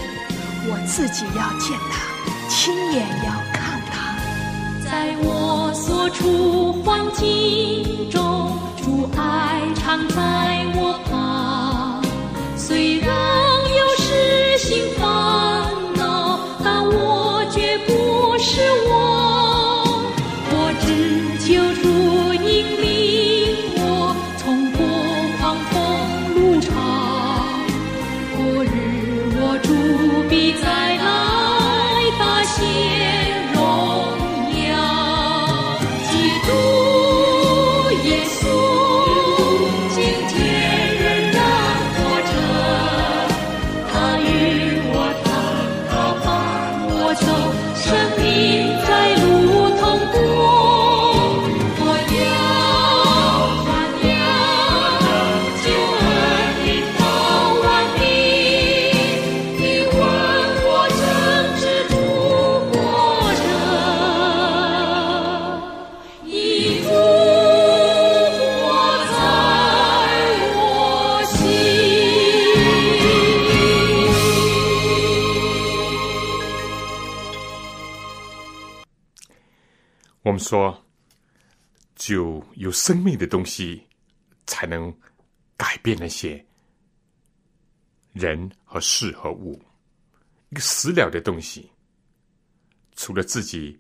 [0.68, 2.02] 我自己要见他，
[2.50, 4.18] 亲眼要看他。
[4.84, 12.04] 在我所处环境中，主爱常在我旁。
[12.58, 13.16] 虽然
[13.78, 15.06] 有时心烦
[15.96, 18.85] 恼，但我绝不是我。
[80.36, 80.86] 们说，
[81.96, 83.88] 就有生命的东西，
[84.46, 84.94] 才能
[85.56, 86.46] 改变那些
[88.12, 89.62] 人和事和物。
[90.50, 91.72] 一个死了的东西，
[92.96, 93.78] 除了自己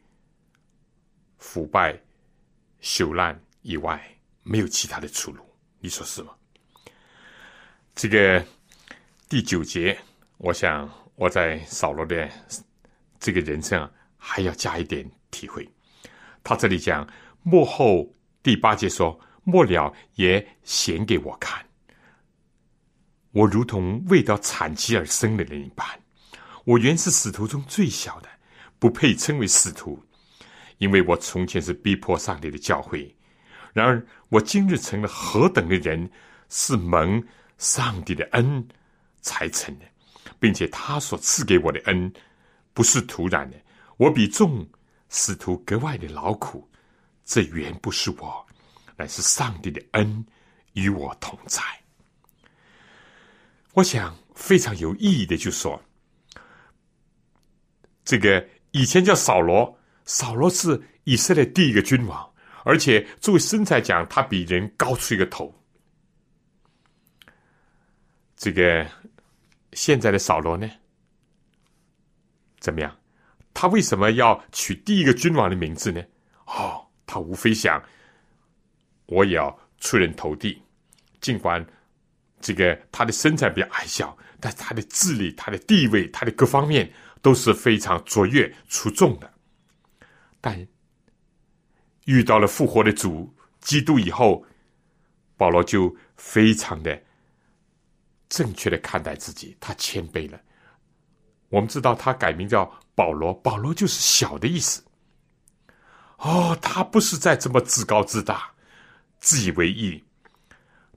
[1.37, 1.97] 腐败、
[2.81, 4.01] 朽烂以外，
[4.43, 5.45] 没有其他的出路。
[5.79, 6.33] 你说是吗？
[7.93, 8.45] 这个
[9.27, 9.97] 第九节，
[10.37, 12.29] 我想我在扫罗的
[13.19, 15.69] 这个人上还要加一点体会。
[16.45, 17.05] 他这里讲
[17.41, 21.65] 末后第八节说末了也显给我看，
[23.31, 25.85] 我如同未到产期而生的人一般。
[26.63, 28.29] 我原是使徒中最小的，
[28.77, 30.03] 不配称为使徒，
[30.77, 33.15] 因为我从前是逼迫上帝的教会。
[33.73, 36.07] 然而我今日成了何等的人，
[36.49, 37.23] 是蒙
[37.57, 38.67] 上帝的恩
[39.21, 39.85] 才成的，
[40.39, 42.13] 并且他所赐给我的恩
[42.71, 43.57] 不是突然的，
[43.97, 44.67] 我比众。
[45.09, 46.69] 使徒格外的劳苦，
[47.23, 48.45] 这原不是我，
[48.95, 50.25] 乃是上帝的恩
[50.73, 51.61] 与我同在。
[53.73, 55.81] 我想非常有意义的就说，
[58.03, 62.33] 这个以前叫扫罗，扫罗是以色列第一个君王，
[62.63, 65.53] 而且作为身材讲，他比人高出一个头。
[68.37, 68.85] 这个
[69.73, 70.69] 现在的扫罗呢，
[72.59, 72.95] 怎么样？
[73.55, 76.03] 他为什么要取第一个君王的名字呢？
[76.45, 77.81] 哦，他无非想，
[79.05, 80.61] 我也要出人头地。
[81.21, 81.65] 尽管
[82.41, 86.91] 这个他的身材比较矮小，但他的智力、他的地位、他的各方面
[87.21, 89.33] 都是非常卓越出众的。
[90.41, 90.67] 但
[92.03, 94.45] 遇到了复活的主基督以后，
[95.37, 97.01] 保罗就非常的
[98.27, 100.39] 正确的看待自己，他谦卑了。
[101.55, 102.69] 我们知道他改名叫。
[102.97, 104.81] 保罗，保罗就是小的意思。
[106.19, 108.49] 哦，他不是在这么自高自大、
[109.19, 110.01] 自以为意。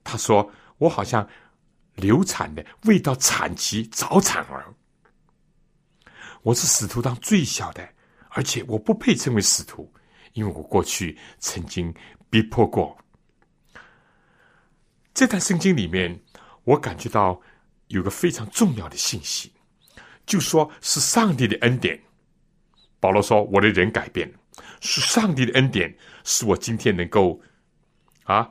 [0.01, 0.49] 他说
[0.79, 1.27] ：“我好像
[1.95, 4.73] 流产的，未到产期，早产儿。
[6.41, 7.85] 我是使徒当最小的，
[8.29, 9.93] 而且我不配称为使徒，
[10.31, 11.93] 因为我过去曾经
[12.29, 12.97] 逼迫过。”
[15.13, 16.17] 这段圣经里面，
[16.63, 17.41] 我感觉到
[17.87, 19.51] 有个非常重要的信息。
[20.29, 21.99] 就说是上帝的恩典。
[22.99, 24.31] 保罗说：“我的人改变，
[24.79, 27.41] 是上帝的恩典，使我今天能够
[28.25, 28.47] 啊，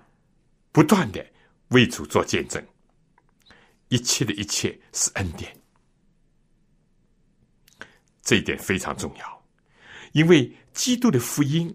[0.72, 1.24] 不断的
[1.68, 2.60] 为主做见证。
[3.90, 5.56] 一切的一切是恩典，
[8.22, 9.46] 这一点非常重要。
[10.12, 11.72] 因为基督的福音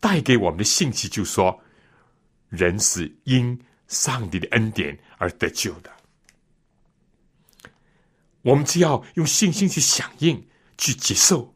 [0.00, 1.62] 带给我们的信息，就说
[2.48, 5.96] 人是因上帝的恩典而得救的。”
[8.42, 11.54] 我们只要用信心去响应、去接受，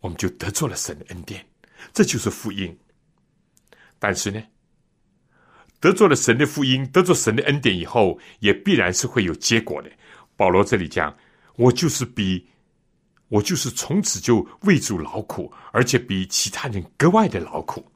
[0.00, 1.46] 我们就得做了神的恩典，
[1.92, 2.76] 这就是福音。
[3.98, 4.42] 但是呢，
[5.80, 9.90] 得做了神的福音、得做神的恩典以后，也必然是会有结果的。
[10.36, 11.16] 保罗这里讲
[11.56, 12.46] ：“我就是比，
[13.28, 17.90] 我就是从此就为主劳苦，而且比其他人格外的劳苦，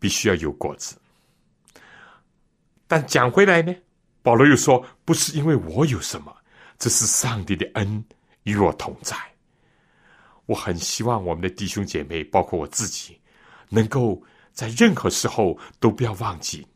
[0.00, 1.00] 必须要有果子。”
[2.88, 3.74] 但讲回来呢？
[4.28, 6.36] 保罗又说：“不是因为我有什么，
[6.78, 8.04] 这是上帝的恩
[8.42, 9.16] 与我同在。”
[10.44, 13.18] 我很希望我们的弟兄姐妹，包括我自己，
[13.70, 14.22] 能够
[14.52, 16.66] 在任何时候都不要忘记，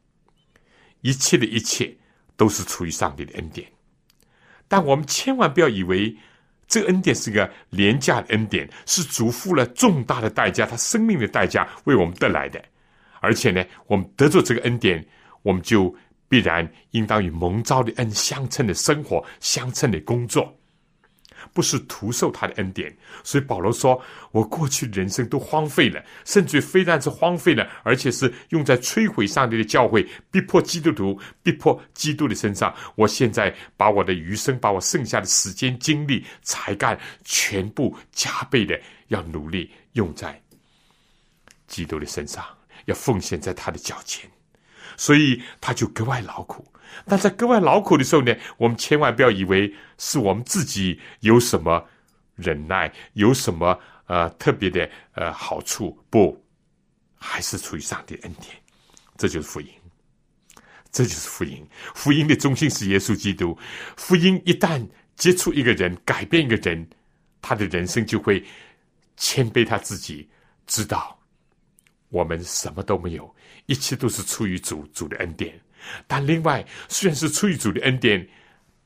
[1.03, 1.95] 一切的一切
[2.39, 3.71] 都是出于上帝的恩典。
[4.67, 6.17] 但我们千万不要以为
[6.67, 12.65] 这个恩典是个廉价的恩典，是主付了重大的代价，他生命的代价为我们得来的。
[13.21, 15.07] 而且呢，我们得着这个恩典，
[15.43, 15.95] 我们就。
[16.33, 20.59] 必然应当与蒙召的恩相称的生活，相称的工作，
[21.53, 22.91] 不是徒受他的恩典。
[23.23, 24.03] 所以保罗说
[24.33, 32.75] ：“我过去人生都荒废了，甚至非但是荒废了，而且是用在摧毁上帝的教会、逼迫基督徒、逼迫基督的身上。
[32.95, 40.41] 我现在把我的余生，把我剩下的时间、精力、才干，全部加倍的要努力用在
[41.67, 42.43] 基督的身上，
[42.87, 44.27] 要奉献在他的脚前。”
[44.97, 46.67] 所以他就格外劳苦，
[47.07, 51.87] 但在格外劳苦的时候呢，我们千万不要以为是我们自己有什么
[52.37, 56.45] 忍耐，有什么呃特别的呃好处，不，
[57.17, 58.55] 还是出于上帝恩典，
[59.17, 59.69] 这就是福音，
[60.91, 61.67] 这就是福音。
[61.95, 63.57] 福音的中心是耶稣基督。
[63.97, 64.87] 福音一旦
[65.17, 66.89] 接触一个人，改变一个人，
[67.41, 68.45] 他的人生就会
[69.17, 70.29] 谦卑他自己，
[70.67, 71.19] 知道
[72.13, 73.35] 我们什么都没有。
[73.67, 75.59] 一切都是出于主主的恩典，
[76.09, 78.29] 但另外虽然是出于主的恩典，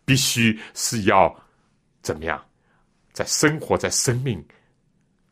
[0.04, 1.34] 必须是要
[2.02, 2.44] 怎么样，
[3.14, 4.46] 在生活在生命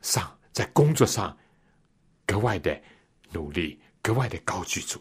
[0.01, 1.37] 上，在工作上
[2.27, 2.81] 格外的
[3.33, 4.99] 努力，格外的高举主。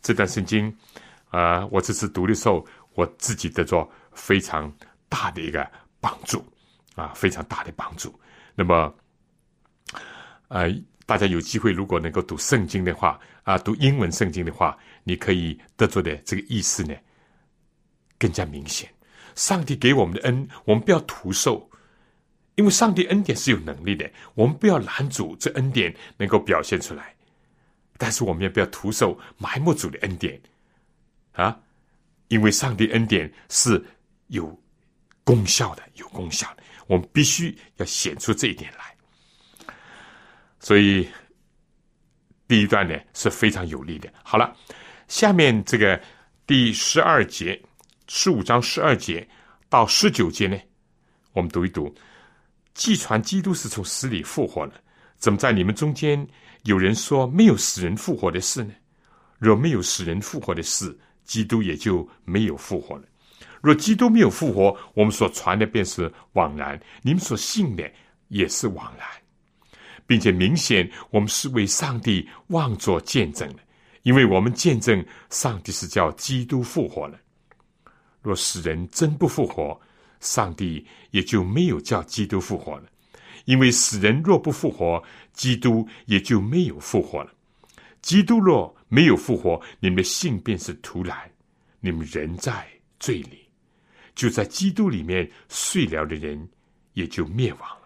[0.00, 0.74] 这段圣经
[1.28, 4.74] 啊，我这次读的时候，我自己得着非常
[5.10, 6.42] 大的一个帮助
[6.94, 8.18] 啊，非常大的帮助。
[8.54, 8.94] 那么，
[10.48, 10.68] 呃。
[11.12, 16.94] 大家有机会，如果能够读圣经的话，啊，读英文圣经的话，你可以得出的这个意思呢，
[18.18, 18.88] 更加明显。
[19.34, 21.70] 上帝给我们的恩，我们不要徒受，
[22.54, 27.14] 因为上帝恩典是有能力的，我们不要拦阻这恩典能够表现出来。
[27.98, 30.40] 但是我们也不要徒受埋没主的恩典，
[31.32, 31.60] 啊，
[32.28, 33.84] 因为上帝恩典是
[34.28, 34.58] 有
[35.24, 38.96] 功效的，有功效的，我们必须要显出这一点来。
[40.62, 41.08] 所以，
[42.46, 44.08] 第一段呢是非常有利的。
[44.22, 44.56] 好了，
[45.08, 46.00] 下面这个
[46.46, 47.60] 第十二节，
[48.06, 49.28] 十五章十二节
[49.68, 50.56] 到十九节呢，
[51.32, 51.92] 我们读一读。
[52.74, 54.72] 既传基督是从死里复活了，
[55.18, 56.24] 怎么在你们中间
[56.62, 58.72] 有人说没有死人复活的事呢？
[59.38, 63.04] 若没有死人复活的事，基督也就没有复活了。
[63.60, 67.90] 若基督没有复活，我们所传的便是枉然，你们所信的
[68.28, 69.08] 也是枉然。
[70.12, 73.60] 并且明显，我们是为上帝妄作见证的，
[74.02, 77.18] 因为我们见证上帝是叫基督复活了。
[78.20, 79.80] 若死人真不复活，
[80.20, 82.84] 上帝也就没有叫基督复活了。
[83.46, 85.02] 因为死人若不复活，
[85.32, 87.32] 基督也就没有复活了。
[88.02, 91.16] 基督若没有复活，你们的信便是徒然，
[91.80, 92.66] 你们仍在
[93.00, 93.48] 罪里。
[94.14, 96.46] 就在基督里面睡了的人，
[96.92, 97.81] 也就灭亡。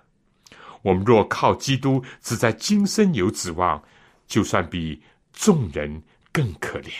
[0.86, 3.82] 我们若靠基督，只在今生有指望，
[4.28, 6.92] 就算比众人更可怜。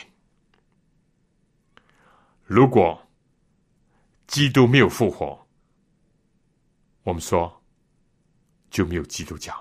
[2.44, 3.06] 如果
[4.26, 5.46] 基督没有复活，
[7.04, 7.62] 我们说
[8.72, 9.54] 就没有基督教。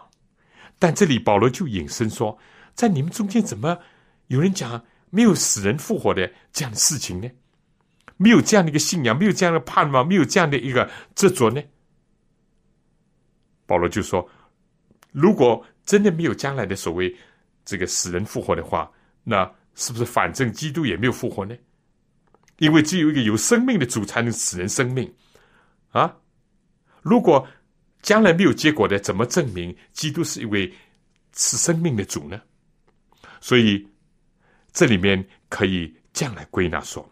[0.79, 2.35] 但这里保罗就引申说，
[2.73, 3.77] 在你们中间怎么
[4.25, 7.29] 有人讲没有死人复活的这样的事情呢？
[8.17, 11.61] 没有这样的一个信仰，没有这样的盼望，没有这样的一个执着呢？
[13.67, 14.29] 保罗就说
[15.11, 17.15] ：“如果真的没有将来的所谓
[17.63, 18.91] 这个死人复活的话，
[19.23, 21.55] 那是不是反正基督也没有复活呢？
[22.59, 25.11] 因为只有一个有生命的主才能使人生命
[25.89, 26.15] 啊！
[27.01, 27.47] 如果
[28.01, 30.71] 将来没有结果的，怎么证明基督是一位
[31.31, 32.39] 赐生命的主呢？
[33.41, 33.87] 所以
[34.71, 37.09] 这里面可以这样来归纳说：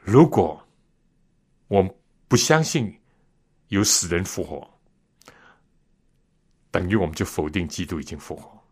[0.00, 0.66] 如果
[1.68, 1.94] 我们
[2.26, 2.92] 不相信。”
[3.72, 4.70] 有死人复活，
[6.70, 8.62] 等于我们就否定基督已经复活。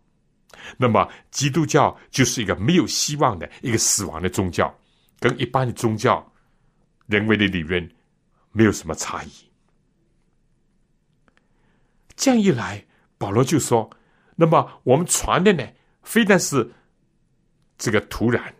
[0.76, 4.72] 那么，基督教就是一个没有希望的一个死亡的宗教，
[5.18, 6.30] 跟一般的宗教、
[7.06, 7.90] 人为的理论
[8.52, 9.30] 没有什么差异。
[12.14, 12.84] 这样一来，
[13.16, 13.88] 保罗就说
[14.36, 15.66] ：“那么我们传的呢，
[16.02, 16.70] 非但是
[17.78, 18.54] 这个突然。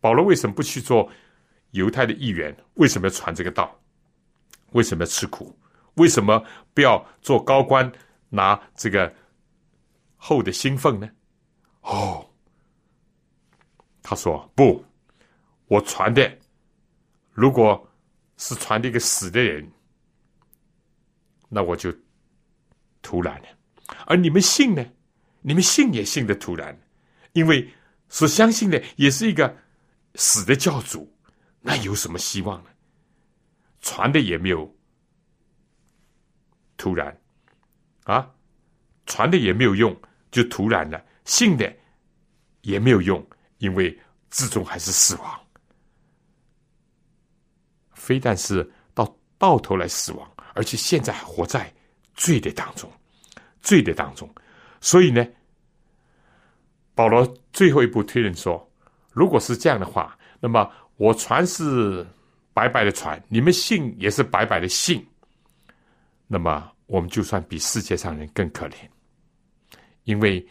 [0.00, 1.10] 保罗为什么不去做
[1.72, 2.56] 犹太的议员？
[2.74, 3.76] 为什么要传这个道？”
[4.74, 5.58] 为什么要吃苦？
[5.94, 6.44] 为什么
[6.74, 7.90] 不要做高官
[8.28, 9.12] 拿这个
[10.16, 11.08] 厚的薪俸呢？
[11.82, 12.28] 哦，
[14.02, 14.84] 他说不，
[15.66, 16.38] 我传的
[17.30, 17.88] 如果
[18.36, 19.70] 是传的一个死的人，
[21.48, 21.94] 那我就
[23.00, 23.46] 突然了；
[24.06, 24.84] 而你们信呢，
[25.40, 26.76] 你们信也信的突然，
[27.32, 27.70] 因为
[28.08, 29.56] 所相信的也是一个
[30.16, 31.08] 死的教主，
[31.60, 32.70] 那有什么希望呢？
[33.84, 34.74] 传的也没有
[36.78, 37.14] 突然
[38.04, 38.34] 啊，
[39.04, 39.94] 传的也没有用，
[40.30, 41.70] 就突然了；信的
[42.62, 43.24] 也没有用，
[43.58, 43.96] 因为
[44.30, 45.40] 至终还是死亡。
[47.92, 51.70] 非但是到到头来死亡，而且现在还活在
[52.14, 52.90] 罪的当中，
[53.60, 54.34] 罪的当中。
[54.80, 55.26] 所以呢，
[56.94, 58.66] 保罗最后一步推论说：
[59.12, 62.06] 如果是这样的话，那么我传是
[62.54, 65.06] 白白的传，你们信也是白白的信。
[66.26, 68.76] 那么我们就算比世界上人更可怜，
[70.04, 70.46] 因为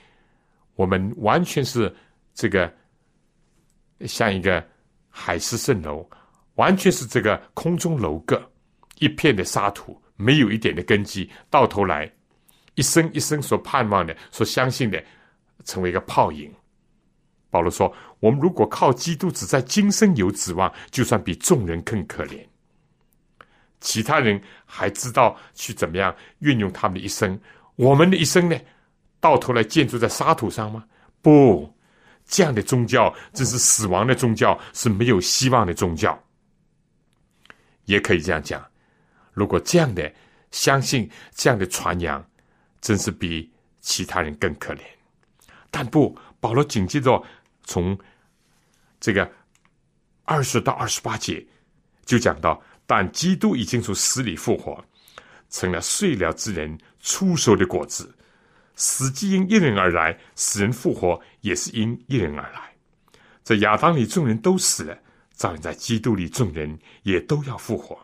[0.75, 1.91] 我们完全是
[2.35, 2.71] 这个
[4.01, 4.63] 像一个
[5.09, 6.07] 海市蜃楼。
[6.55, 8.39] 完全是这个空中楼阁，
[8.99, 11.27] 一片的沙土，没有一点的根基。
[11.49, 12.07] 到头来，
[12.75, 15.03] 一生一生所盼望的、所相信的，
[15.65, 16.53] 成为一个泡影。
[17.53, 22.43] 保罗说：“我们如果靠基督只在今生有指望，就算比众人更可怜。
[23.79, 27.39] 其他人还知道去怎么样运用他们的一生，
[27.75, 28.59] 我们的一生呢？
[29.19, 30.83] 到头来建筑在沙土上吗？
[31.21, 31.71] 不，
[32.25, 36.19] 这样的宗教真是死亡的宗教，是没有希望的宗教。”
[37.85, 38.65] 也可以这样讲，
[39.31, 40.11] 如果这样的
[40.49, 42.25] 相信这样的传扬，
[42.81, 43.47] 真是比
[43.79, 44.81] 其他人更可怜。
[45.69, 47.21] 但不，保罗紧接着
[47.63, 47.97] 从
[48.99, 49.29] 这个
[50.23, 51.45] 二十到二十八节
[52.05, 54.83] 就讲到：但基督已经从死里复活，
[55.49, 58.13] 成了睡了之人出手的果子。
[58.75, 62.73] 死既因一人而来，死人复活也是因一人而来。
[63.43, 64.97] 在亚当里众人都死了。
[65.35, 67.99] 照样在基督里，众人也都要复活，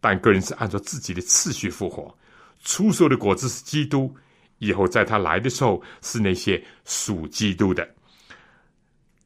[0.00, 2.16] 但个人是按照自己的次序复活。
[2.62, 4.14] 出售的果子是基督，
[4.58, 7.86] 以后在他来的时候是那些属基督的。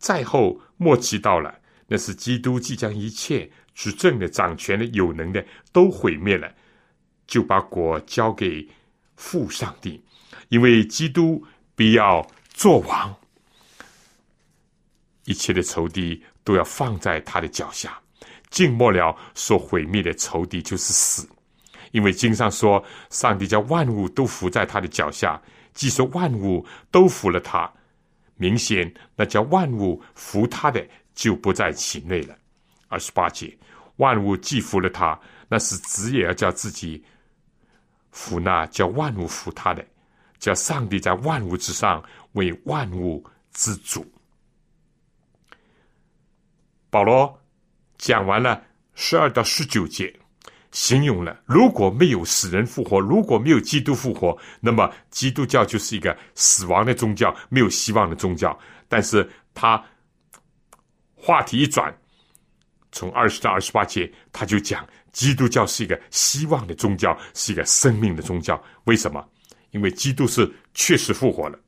[0.03, 5.43] 再后末期到了，那是基督即将一切执政的、掌权的、有能的
[5.73, 6.53] 都毁灭了，
[7.27, 8.69] 就把国交给
[9.17, 10.05] 父上帝，
[10.51, 11.43] 因为基督
[11.75, 13.17] 必要做王，
[15.25, 16.23] 一切的仇敌。
[16.45, 17.97] 都要放在他的脚下，
[18.51, 21.25] 静默了所毁灭的仇敌就是死，
[21.93, 25.41] 因为经上说，上帝叫万物都伏在他的脚下，
[25.73, 27.73] 既说万物都服了他，
[28.37, 32.37] 明显那叫万物服他的就不在其内了。
[32.89, 33.57] 二十八节，
[33.97, 35.19] 万物既服了他，
[35.49, 37.03] 那是子也要叫自己
[38.11, 39.85] 服那叫万物服他的，
[40.39, 42.03] 叫上帝在万物之上
[42.33, 44.05] 为万物之主。
[46.91, 47.41] 保罗
[47.97, 48.63] 讲完了
[48.95, 50.15] 十二到十九节，
[50.73, 58.59] 形容了如果没有死人复活，如果没有基督复活，那么基督教就是一个死亡的宗教，没有希望的宗教。
[58.89, 59.83] 但是他
[61.15, 61.95] 话题一转，
[62.91, 68.63] 从二十到二十八节，他就讲基督教是一个希望的宗教，是一个生命的宗教。
[68.85, 69.25] 为什么？
[69.71, 71.59] 因为基督是确实复活了。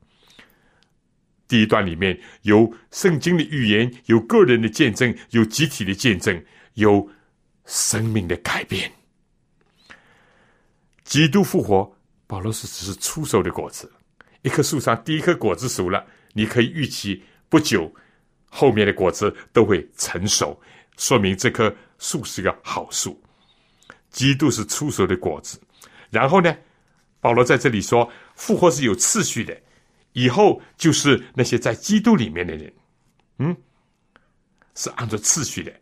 [1.47, 6.43] 第一段里面有圣经的预言，有个人的见证，有集体的见证，
[6.73, 7.07] 有
[7.65, 8.91] 生命的改变。
[11.03, 11.95] 基督复活，
[12.25, 13.91] 保罗是只是出手的果子。
[14.41, 17.93] 一棵树上第一颗果子熟了，你可以预期不久
[18.45, 20.59] 后面的果子都会成熟，
[20.97, 23.19] 说明这棵树是个好树。
[24.09, 25.59] 基督是出手的果子。
[26.09, 26.55] 然后呢，
[27.19, 29.55] 保罗在这里说，复活是有次序的。
[30.13, 32.73] 以后就是那些在基督里面的人，
[33.39, 33.57] 嗯，
[34.73, 35.73] 是按照次序的。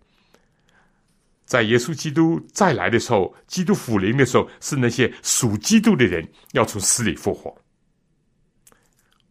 [1.54, 7.56] 在耶稣基督再来的时候，基督复临的时候，是那些属基督的人要从死里复活。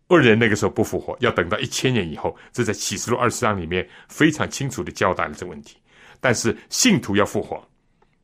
[0.07, 2.37] 恶人那个时候不复活，要等到一千年以后。
[2.53, 5.77] 这在启示录二十章里面非常清楚的交代了这个问题。
[6.21, 7.61] 但是信徒要复活，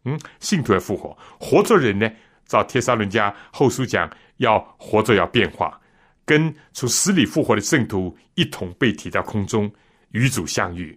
[0.04, 2.08] 嗯，信徒要复活，活着人呢，
[2.46, 5.76] 照帖撒伦家后书讲，要活着要变化。
[6.24, 9.68] 跟从死里复活的圣徒一同被提到空中，
[10.12, 10.96] 与主相遇，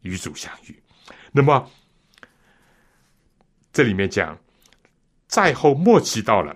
[0.00, 0.76] 与主相遇。
[1.30, 1.70] 那么，
[3.72, 4.38] 这里面讲，
[5.26, 6.54] 在后末期到了，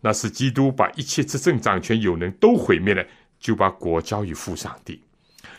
[0.00, 3.04] 那是基督把一切执政掌权有能都毁灭了，
[3.38, 5.02] 就把国交于父上帝。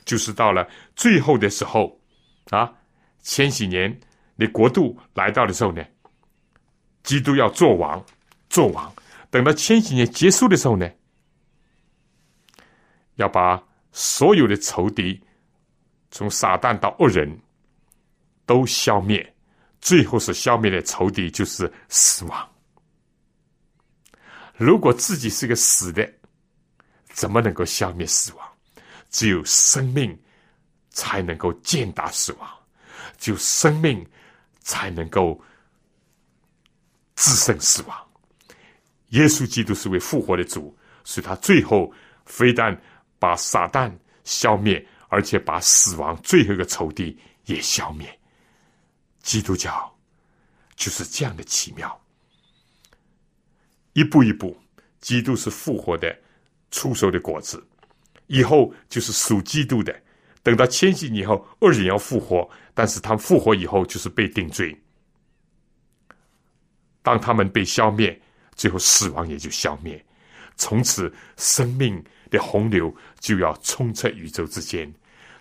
[0.06, 2.00] 就是到了最后的时候，
[2.52, 2.72] 啊，
[3.22, 4.00] 千禧年
[4.36, 5.84] 那国度来到的时候呢，
[7.04, 8.04] 基督要做王，
[8.50, 8.94] 做王。
[9.30, 10.90] 等到千禧年结束的时候呢？
[13.16, 13.62] 要把
[13.92, 15.20] 所有的仇敌
[16.12, 17.42] 从撒旦到恶人
[18.46, 19.36] 都消灭，
[19.88, 22.50] 最后所消灭的仇敌就是死亡。
[24.58, 26.06] 如果自己是个死的，
[27.14, 28.46] 怎么能够消灭死亡？
[29.10, 30.14] 只有生命
[30.90, 32.50] 才能够践踏死亡，
[33.18, 34.06] 只有生命
[34.60, 35.42] 才能够
[37.16, 37.98] 制胜死亡。
[39.12, 41.90] 耶稣基督是位复活的主，所以他最后
[42.26, 42.78] 非但
[43.20, 43.90] 把撒旦
[44.26, 48.17] 消灭，而且把死亡最后一个仇敌也消灭。
[49.28, 49.94] 基督教
[50.78, 52.02] 就是这样的奇妙。
[53.92, 54.58] 一步一步，
[55.02, 56.18] 基督是复活的
[56.72, 57.62] 出手的果子，
[58.28, 59.94] 以后就是属基督的。
[60.42, 64.74] 等到千禧年后，恶人要复活，但是他们复活以后就是被定罪。
[67.02, 68.18] 当他们被消灭，
[68.56, 70.02] 最后死亡也就消灭，
[70.56, 72.02] 从此生命
[72.32, 74.90] 的洪流就要冲出宇宙之间，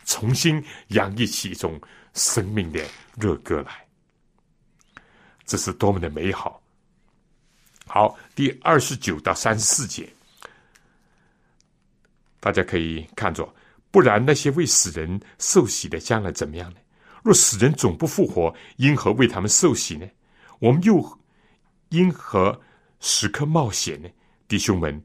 [0.04, 1.80] 重新洋溢起一种
[2.16, 2.84] 生命的
[3.16, 3.86] 热歌来。
[5.44, 6.60] 这是多么的美好！
[7.86, 10.12] 好，第二十九到三十四节，
[12.40, 13.48] 大家可以看着。
[13.92, 16.80] 不然，那些为死人受洗的将来怎么样呢？
[17.22, 20.06] 若死人总不复活，因何为他们受洗呢？
[20.58, 21.18] 我们又
[21.90, 22.60] 因何
[22.98, 24.08] 时刻冒险呢？
[24.48, 25.02] 弟兄们，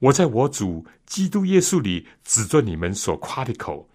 [0.00, 3.88] 我在我主基督耶稣里指着你们所夸的口，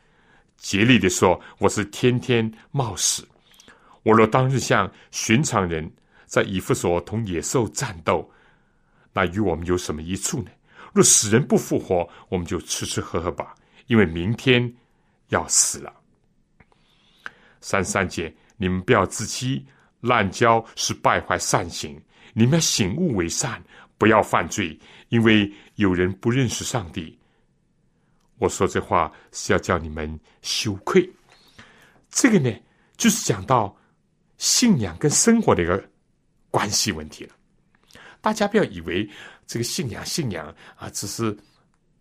[0.59, 3.27] 竭力的说，我是天天冒死。
[4.03, 5.91] 我若当日像寻常人。
[6.25, 8.31] 在以弗所同野兽战斗，
[9.11, 10.51] 那与我们有什么益处呢？
[10.93, 13.55] 若死人不复活，我们就吃吃喝喝吧，
[13.87, 14.71] 因为明天
[15.29, 15.91] 要死了。
[17.61, 19.65] 三三姐，你们不要自欺，
[20.01, 21.99] 滥交是败坏善行。
[22.33, 23.59] 你们要醒悟为善，
[23.97, 27.18] 不要犯罪，因为有人不认识上帝。
[28.39, 31.07] 我说这话是要叫你们羞愧。
[32.09, 32.51] 这个呢，
[32.97, 33.77] 就是讲到
[34.39, 35.87] 信仰跟生活的一个。
[36.51, 37.35] 关系问题了，
[38.21, 39.07] 大家不要以为
[39.45, 41.37] 这个信仰信仰啊，只是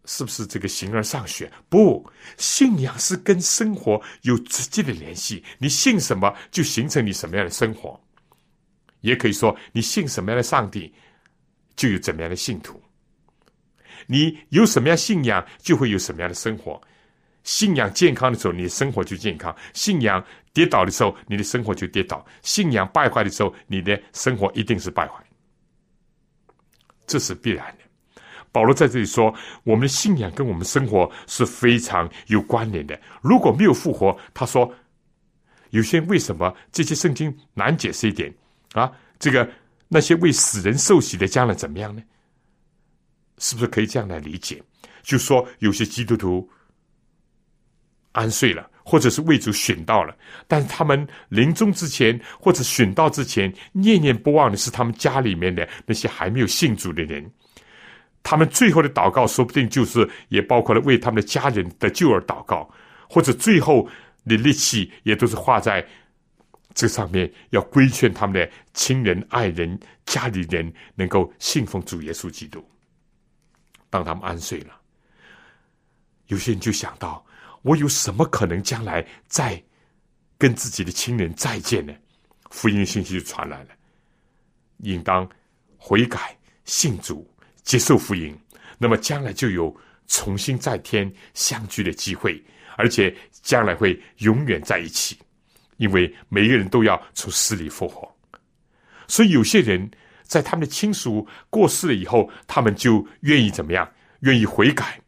[0.07, 1.53] 是不是这个形而上学？
[1.69, 5.45] 不，信仰是跟生活有直接的联系。
[5.59, 8.01] 你信什么，就形成你什么样的生活。
[9.03, 10.95] 也可以说，你信什么样的上帝，
[11.77, 12.83] 就有怎么样的信徒。
[14.11, 16.81] 你有什么样信仰，就会有什么样的生活。
[17.45, 25.15] 信仰健康的时候，你的生活就健康；信仰跌倒的时候，你的生活就跌倒；信仰败坏的时候，你的生活一定是败坏。
[27.07, 28.13] 这是必然的。
[28.51, 29.33] 保罗在这里说，
[29.63, 32.99] 我们的信仰跟我们生活是非常有关联的。
[33.21, 34.75] 如果没有复活，他说，
[35.71, 38.35] 有些为什么这些圣经难解释一点
[38.73, 38.91] 啊？
[39.19, 39.49] 这个
[39.87, 42.03] 那些为死人受洗的将来怎么样呢？
[43.39, 44.63] 是不是可以这样来理解？
[45.03, 46.49] 就说有些基督徒。
[48.13, 50.17] 安睡了，或者是为主选到了，
[50.49, 57.31] 但是他们临终之前或者选到之前，念念不忘的是他们家里面的那些还没有信主的人。
[58.25, 62.69] 他们最后的祷告，说不定就是也包括了为他们的家人的救而祷告，
[63.09, 63.89] 或者最后
[64.27, 65.87] 的力气也都是花在
[66.75, 72.67] 这上面，要规劝他们的亲人、爱人、家里人能够信奉主耶稣基督。
[73.91, 74.81] 当他们安睡了，
[76.27, 77.25] 有些人就想到。
[77.63, 79.61] 我有什么可能将来再
[80.39, 81.93] 跟自己的亲人再见呢？
[82.51, 83.71] 福音信息就传来了，
[84.79, 85.29] 应当
[85.77, 86.35] 悔改、
[86.65, 87.29] 信主、
[87.65, 88.35] 接受福音，
[88.79, 89.77] 那么将来就有
[90.07, 92.43] 重新在天相聚的机会，
[92.77, 95.19] 而且将来会永远在一起，
[95.77, 98.09] 因为每一个人都要从死里复活。
[99.09, 99.91] 所以有些人
[100.29, 103.91] 在他们的亲属过世了以后，他们就愿意怎么样？
[104.21, 105.01] 愿意悔改。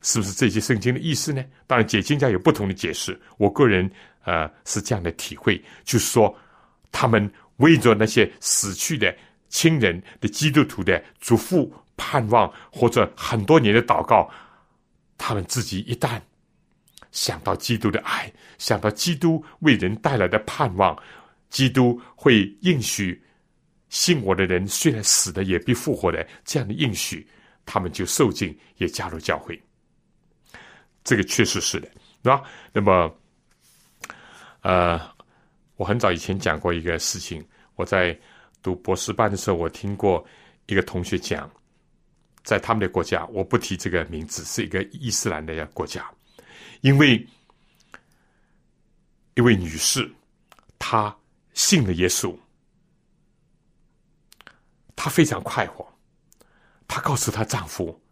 [0.00, 1.44] 是不是这些圣经的意思呢？
[1.66, 3.20] 当然，解经家有不同的解释。
[3.38, 3.90] 我个人
[4.24, 6.32] 呃是这样的体会，就是说，
[6.92, 9.12] 他们为着那些死去的
[9.48, 14.30] 亲人的基督徒的祖父、盼望，或者很多年的祷告，
[15.18, 16.20] 他们自己一旦
[17.10, 20.96] 想到基督的爱，想到基督为人带来的盼望，
[21.50, 23.20] 基督会应许
[23.88, 27.26] 信我的人虽然死了也必复活的这样的应许，
[27.64, 29.60] 他们就受尽，也加入教会。
[31.04, 31.88] 这个确实是的，
[32.22, 32.42] 是吧？
[32.72, 33.16] 那么，
[34.62, 35.00] 呃，
[35.76, 37.46] 我很早以前讲过一个事情。
[37.76, 38.18] 我在
[38.62, 40.26] 读博士班的时候，我听过
[40.66, 41.48] 一个同学讲，
[42.42, 46.10] 在他们的国家，我不提这个名字，是一个伊斯兰的国家，
[46.80, 47.24] 因为
[49.34, 50.10] 一位女士，
[50.78, 51.14] 她
[51.54, 52.36] 信了耶稣，
[54.96, 55.86] 她非常快活，
[56.88, 58.02] 她告诉她丈夫：“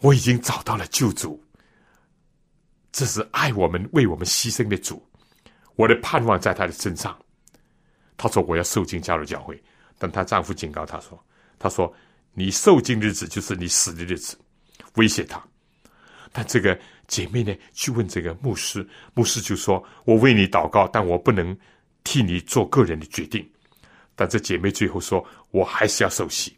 [0.00, 1.42] 我已经找到了救主。”
[2.92, 5.04] 这是爱我们、为我们牺牲的主。
[5.74, 7.18] 我的盼望在他的身上。
[8.16, 9.62] 她说：“我要受尽加入教会。”
[9.98, 11.22] 但她丈夫警告她说
[11.58, 11.92] ：“她说
[12.32, 14.38] 你受尽日子就是你死的日子，
[14.94, 15.42] 威胁她。”
[16.32, 21.58] 但这个姐妹呢，去问这个牧师，牧师就说：“我为你祷告，但我不能
[22.04, 23.46] 替你做个人的决定。”
[24.16, 26.56] 但这姐妹最后说：“我还是要受洗。”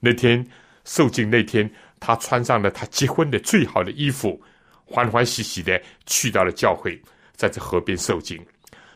[0.00, 0.46] 那天
[0.84, 1.70] 受尽那天，
[2.00, 4.40] 她穿上了她结婚的最好的衣服，
[4.86, 6.98] 欢欢喜喜的去到了教会，
[7.34, 8.40] 在这河边受尽。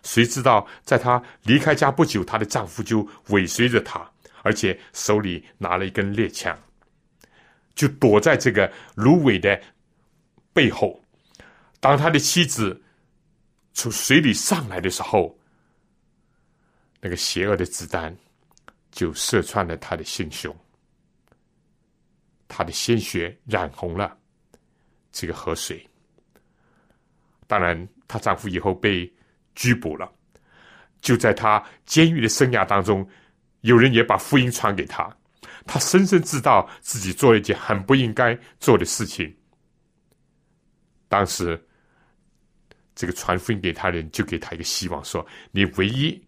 [0.02, 4.08] 谁知道，在她离开家不久，她的丈夫就尾随着她，
[4.42, 6.56] 而且手里拿了一根猎枪，
[7.74, 9.60] 就躲在这个芦苇的
[10.52, 10.98] 背后。
[11.80, 12.80] 当他的妻子
[13.74, 15.36] 从水里上来的时候，
[17.02, 18.16] 那个邪恶的子弹
[18.90, 20.56] 就射穿了他的心胸，
[22.48, 24.16] 他的鲜血染红了
[25.10, 25.86] 这个河水。
[27.46, 29.12] 当然，她丈夫以后被。
[29.54, 30.10] 拘捕了，
[31.02, 33.06] 就在她监狱的生涯当中，
[33.60, 35.14] 有人也把福音传给她。
[35.66, 39.36] 她深深知道自己做了一件很不应该做的事情。
[41.06, 41.62] 当时，
[42.94, 46.18] 这个传福音给他人就给他一个希望，说：“你唯一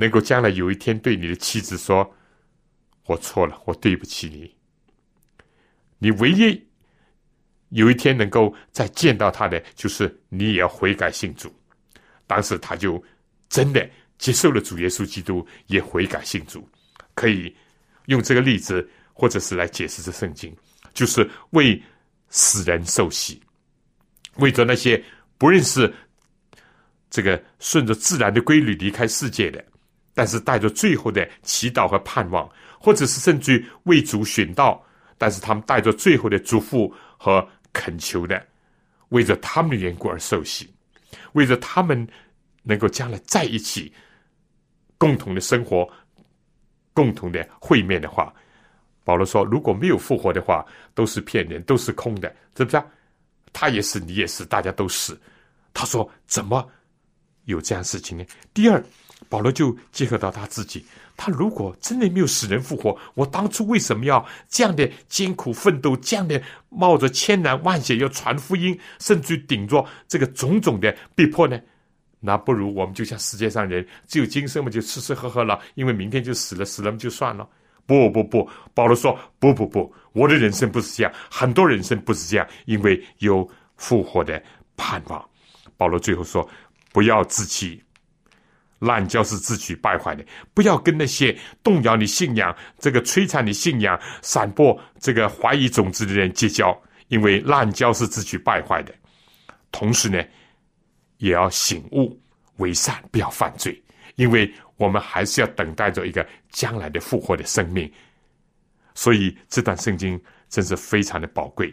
[0.00, 2.10] 能够将来有一天对你的妻子说，
[3.04, 4.56] 我错了，我对不起你。
[5.98, 6.66] 你唯一
[7.68, 11.54] 有一天能够再见到他的，就是你也要悔改信主。”
[12.26, 13.02] 当时他就
[13.50, 13.86] 真的
[14.16, 16.66] 接受了主耶稣基督，也悔改信主。
[17.14, 17.54] 可以
[18.06, 20.56] 用这个例子，或者是来解释这圣经，
[20.94, 21.80] 就是为
[22.30, 23.38] 死人受洗，
[24.36, 25.02] 为着那些
[25.36, 25.92] 不认识
[27.10, 29.62] 这个顺着自然的规律离开世界的，
[30.14, 34.84] 但是带着最后的祈祷和盼望，或者是甚至于为主寻道，
[35.16, 38.44] 但是他们带着最后的祝福和恳求的，
[39.10, 40.72] 为着他们的缘故而受洗。
[41.32, 42.06] 为着他们
[42.62, 43.92] 能够将来在一起
[44.98, 45.88] 共同的生活、
[46.92, 48.32] 共同的会面的话，
[49.04, 52.82] 保罗说：“如果没有复活的话，都是骗人，都是空的，是不是？
[53.52, 55.18] 他也是，你也是，大家都是。”
[55.74, 56.68] 他说：“怎么
[57.44, 58.84] 有这样事情呢？”第二，
[59.28, 60.84] 保罗就结合到他自己。
[61.16, 66.40] 他如果真的没有死人复活，我当初为什么要这样的艰苦奋斗，这样的
[66.70, 71.60] 冒着千难万险要传福音，甚至顶着这个种种的逼迫呢？
[72.20, 77.46] 那不如我们就像世界上人，只有今生嘛就吃吃喝喝了，因为明天就死了，死了就算了。
[77.86, 83.46] 不不不，保罗说不不不，我的人生不是这样，很多人生不是这样，因为有
[83.76, 84.42] 复活的
[84.76, 85.22] 盼望。
[85.76, 86.48] 保罗最后说，
[86.92, 87.82] 不要自欺。
[88.80, 96.76] 滥交是自取败坏的，不要跟那些动摇你信仰、这个摧残你信仰、散播这个怀疑种子的人结交，
[97.08, 98.94] 因为滥交是自取败坏的。
[99.70, 100.22] 同时呢，
[101.18, 102.18] 也要醒悟
[102.56, 103.80] 为善，不要犯罪，
[104.16, 107.90] 因为我们还是要等待着一个将来的复活的生命。
[108.94, 111.72] 所以这段圣经真是非常的宝贵。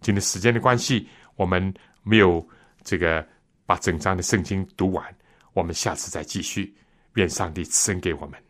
[0.00, 1.72] 今天时间的关系，我们
[2.02, 2.46] 没有
[2.82, 3.26] 这个
[3.66, 5.17] 把整章的圣经读完。
[5.58, 6.72] 我们下次再继续，
[7.14, 8.40] 愿上帝赐恩给我们。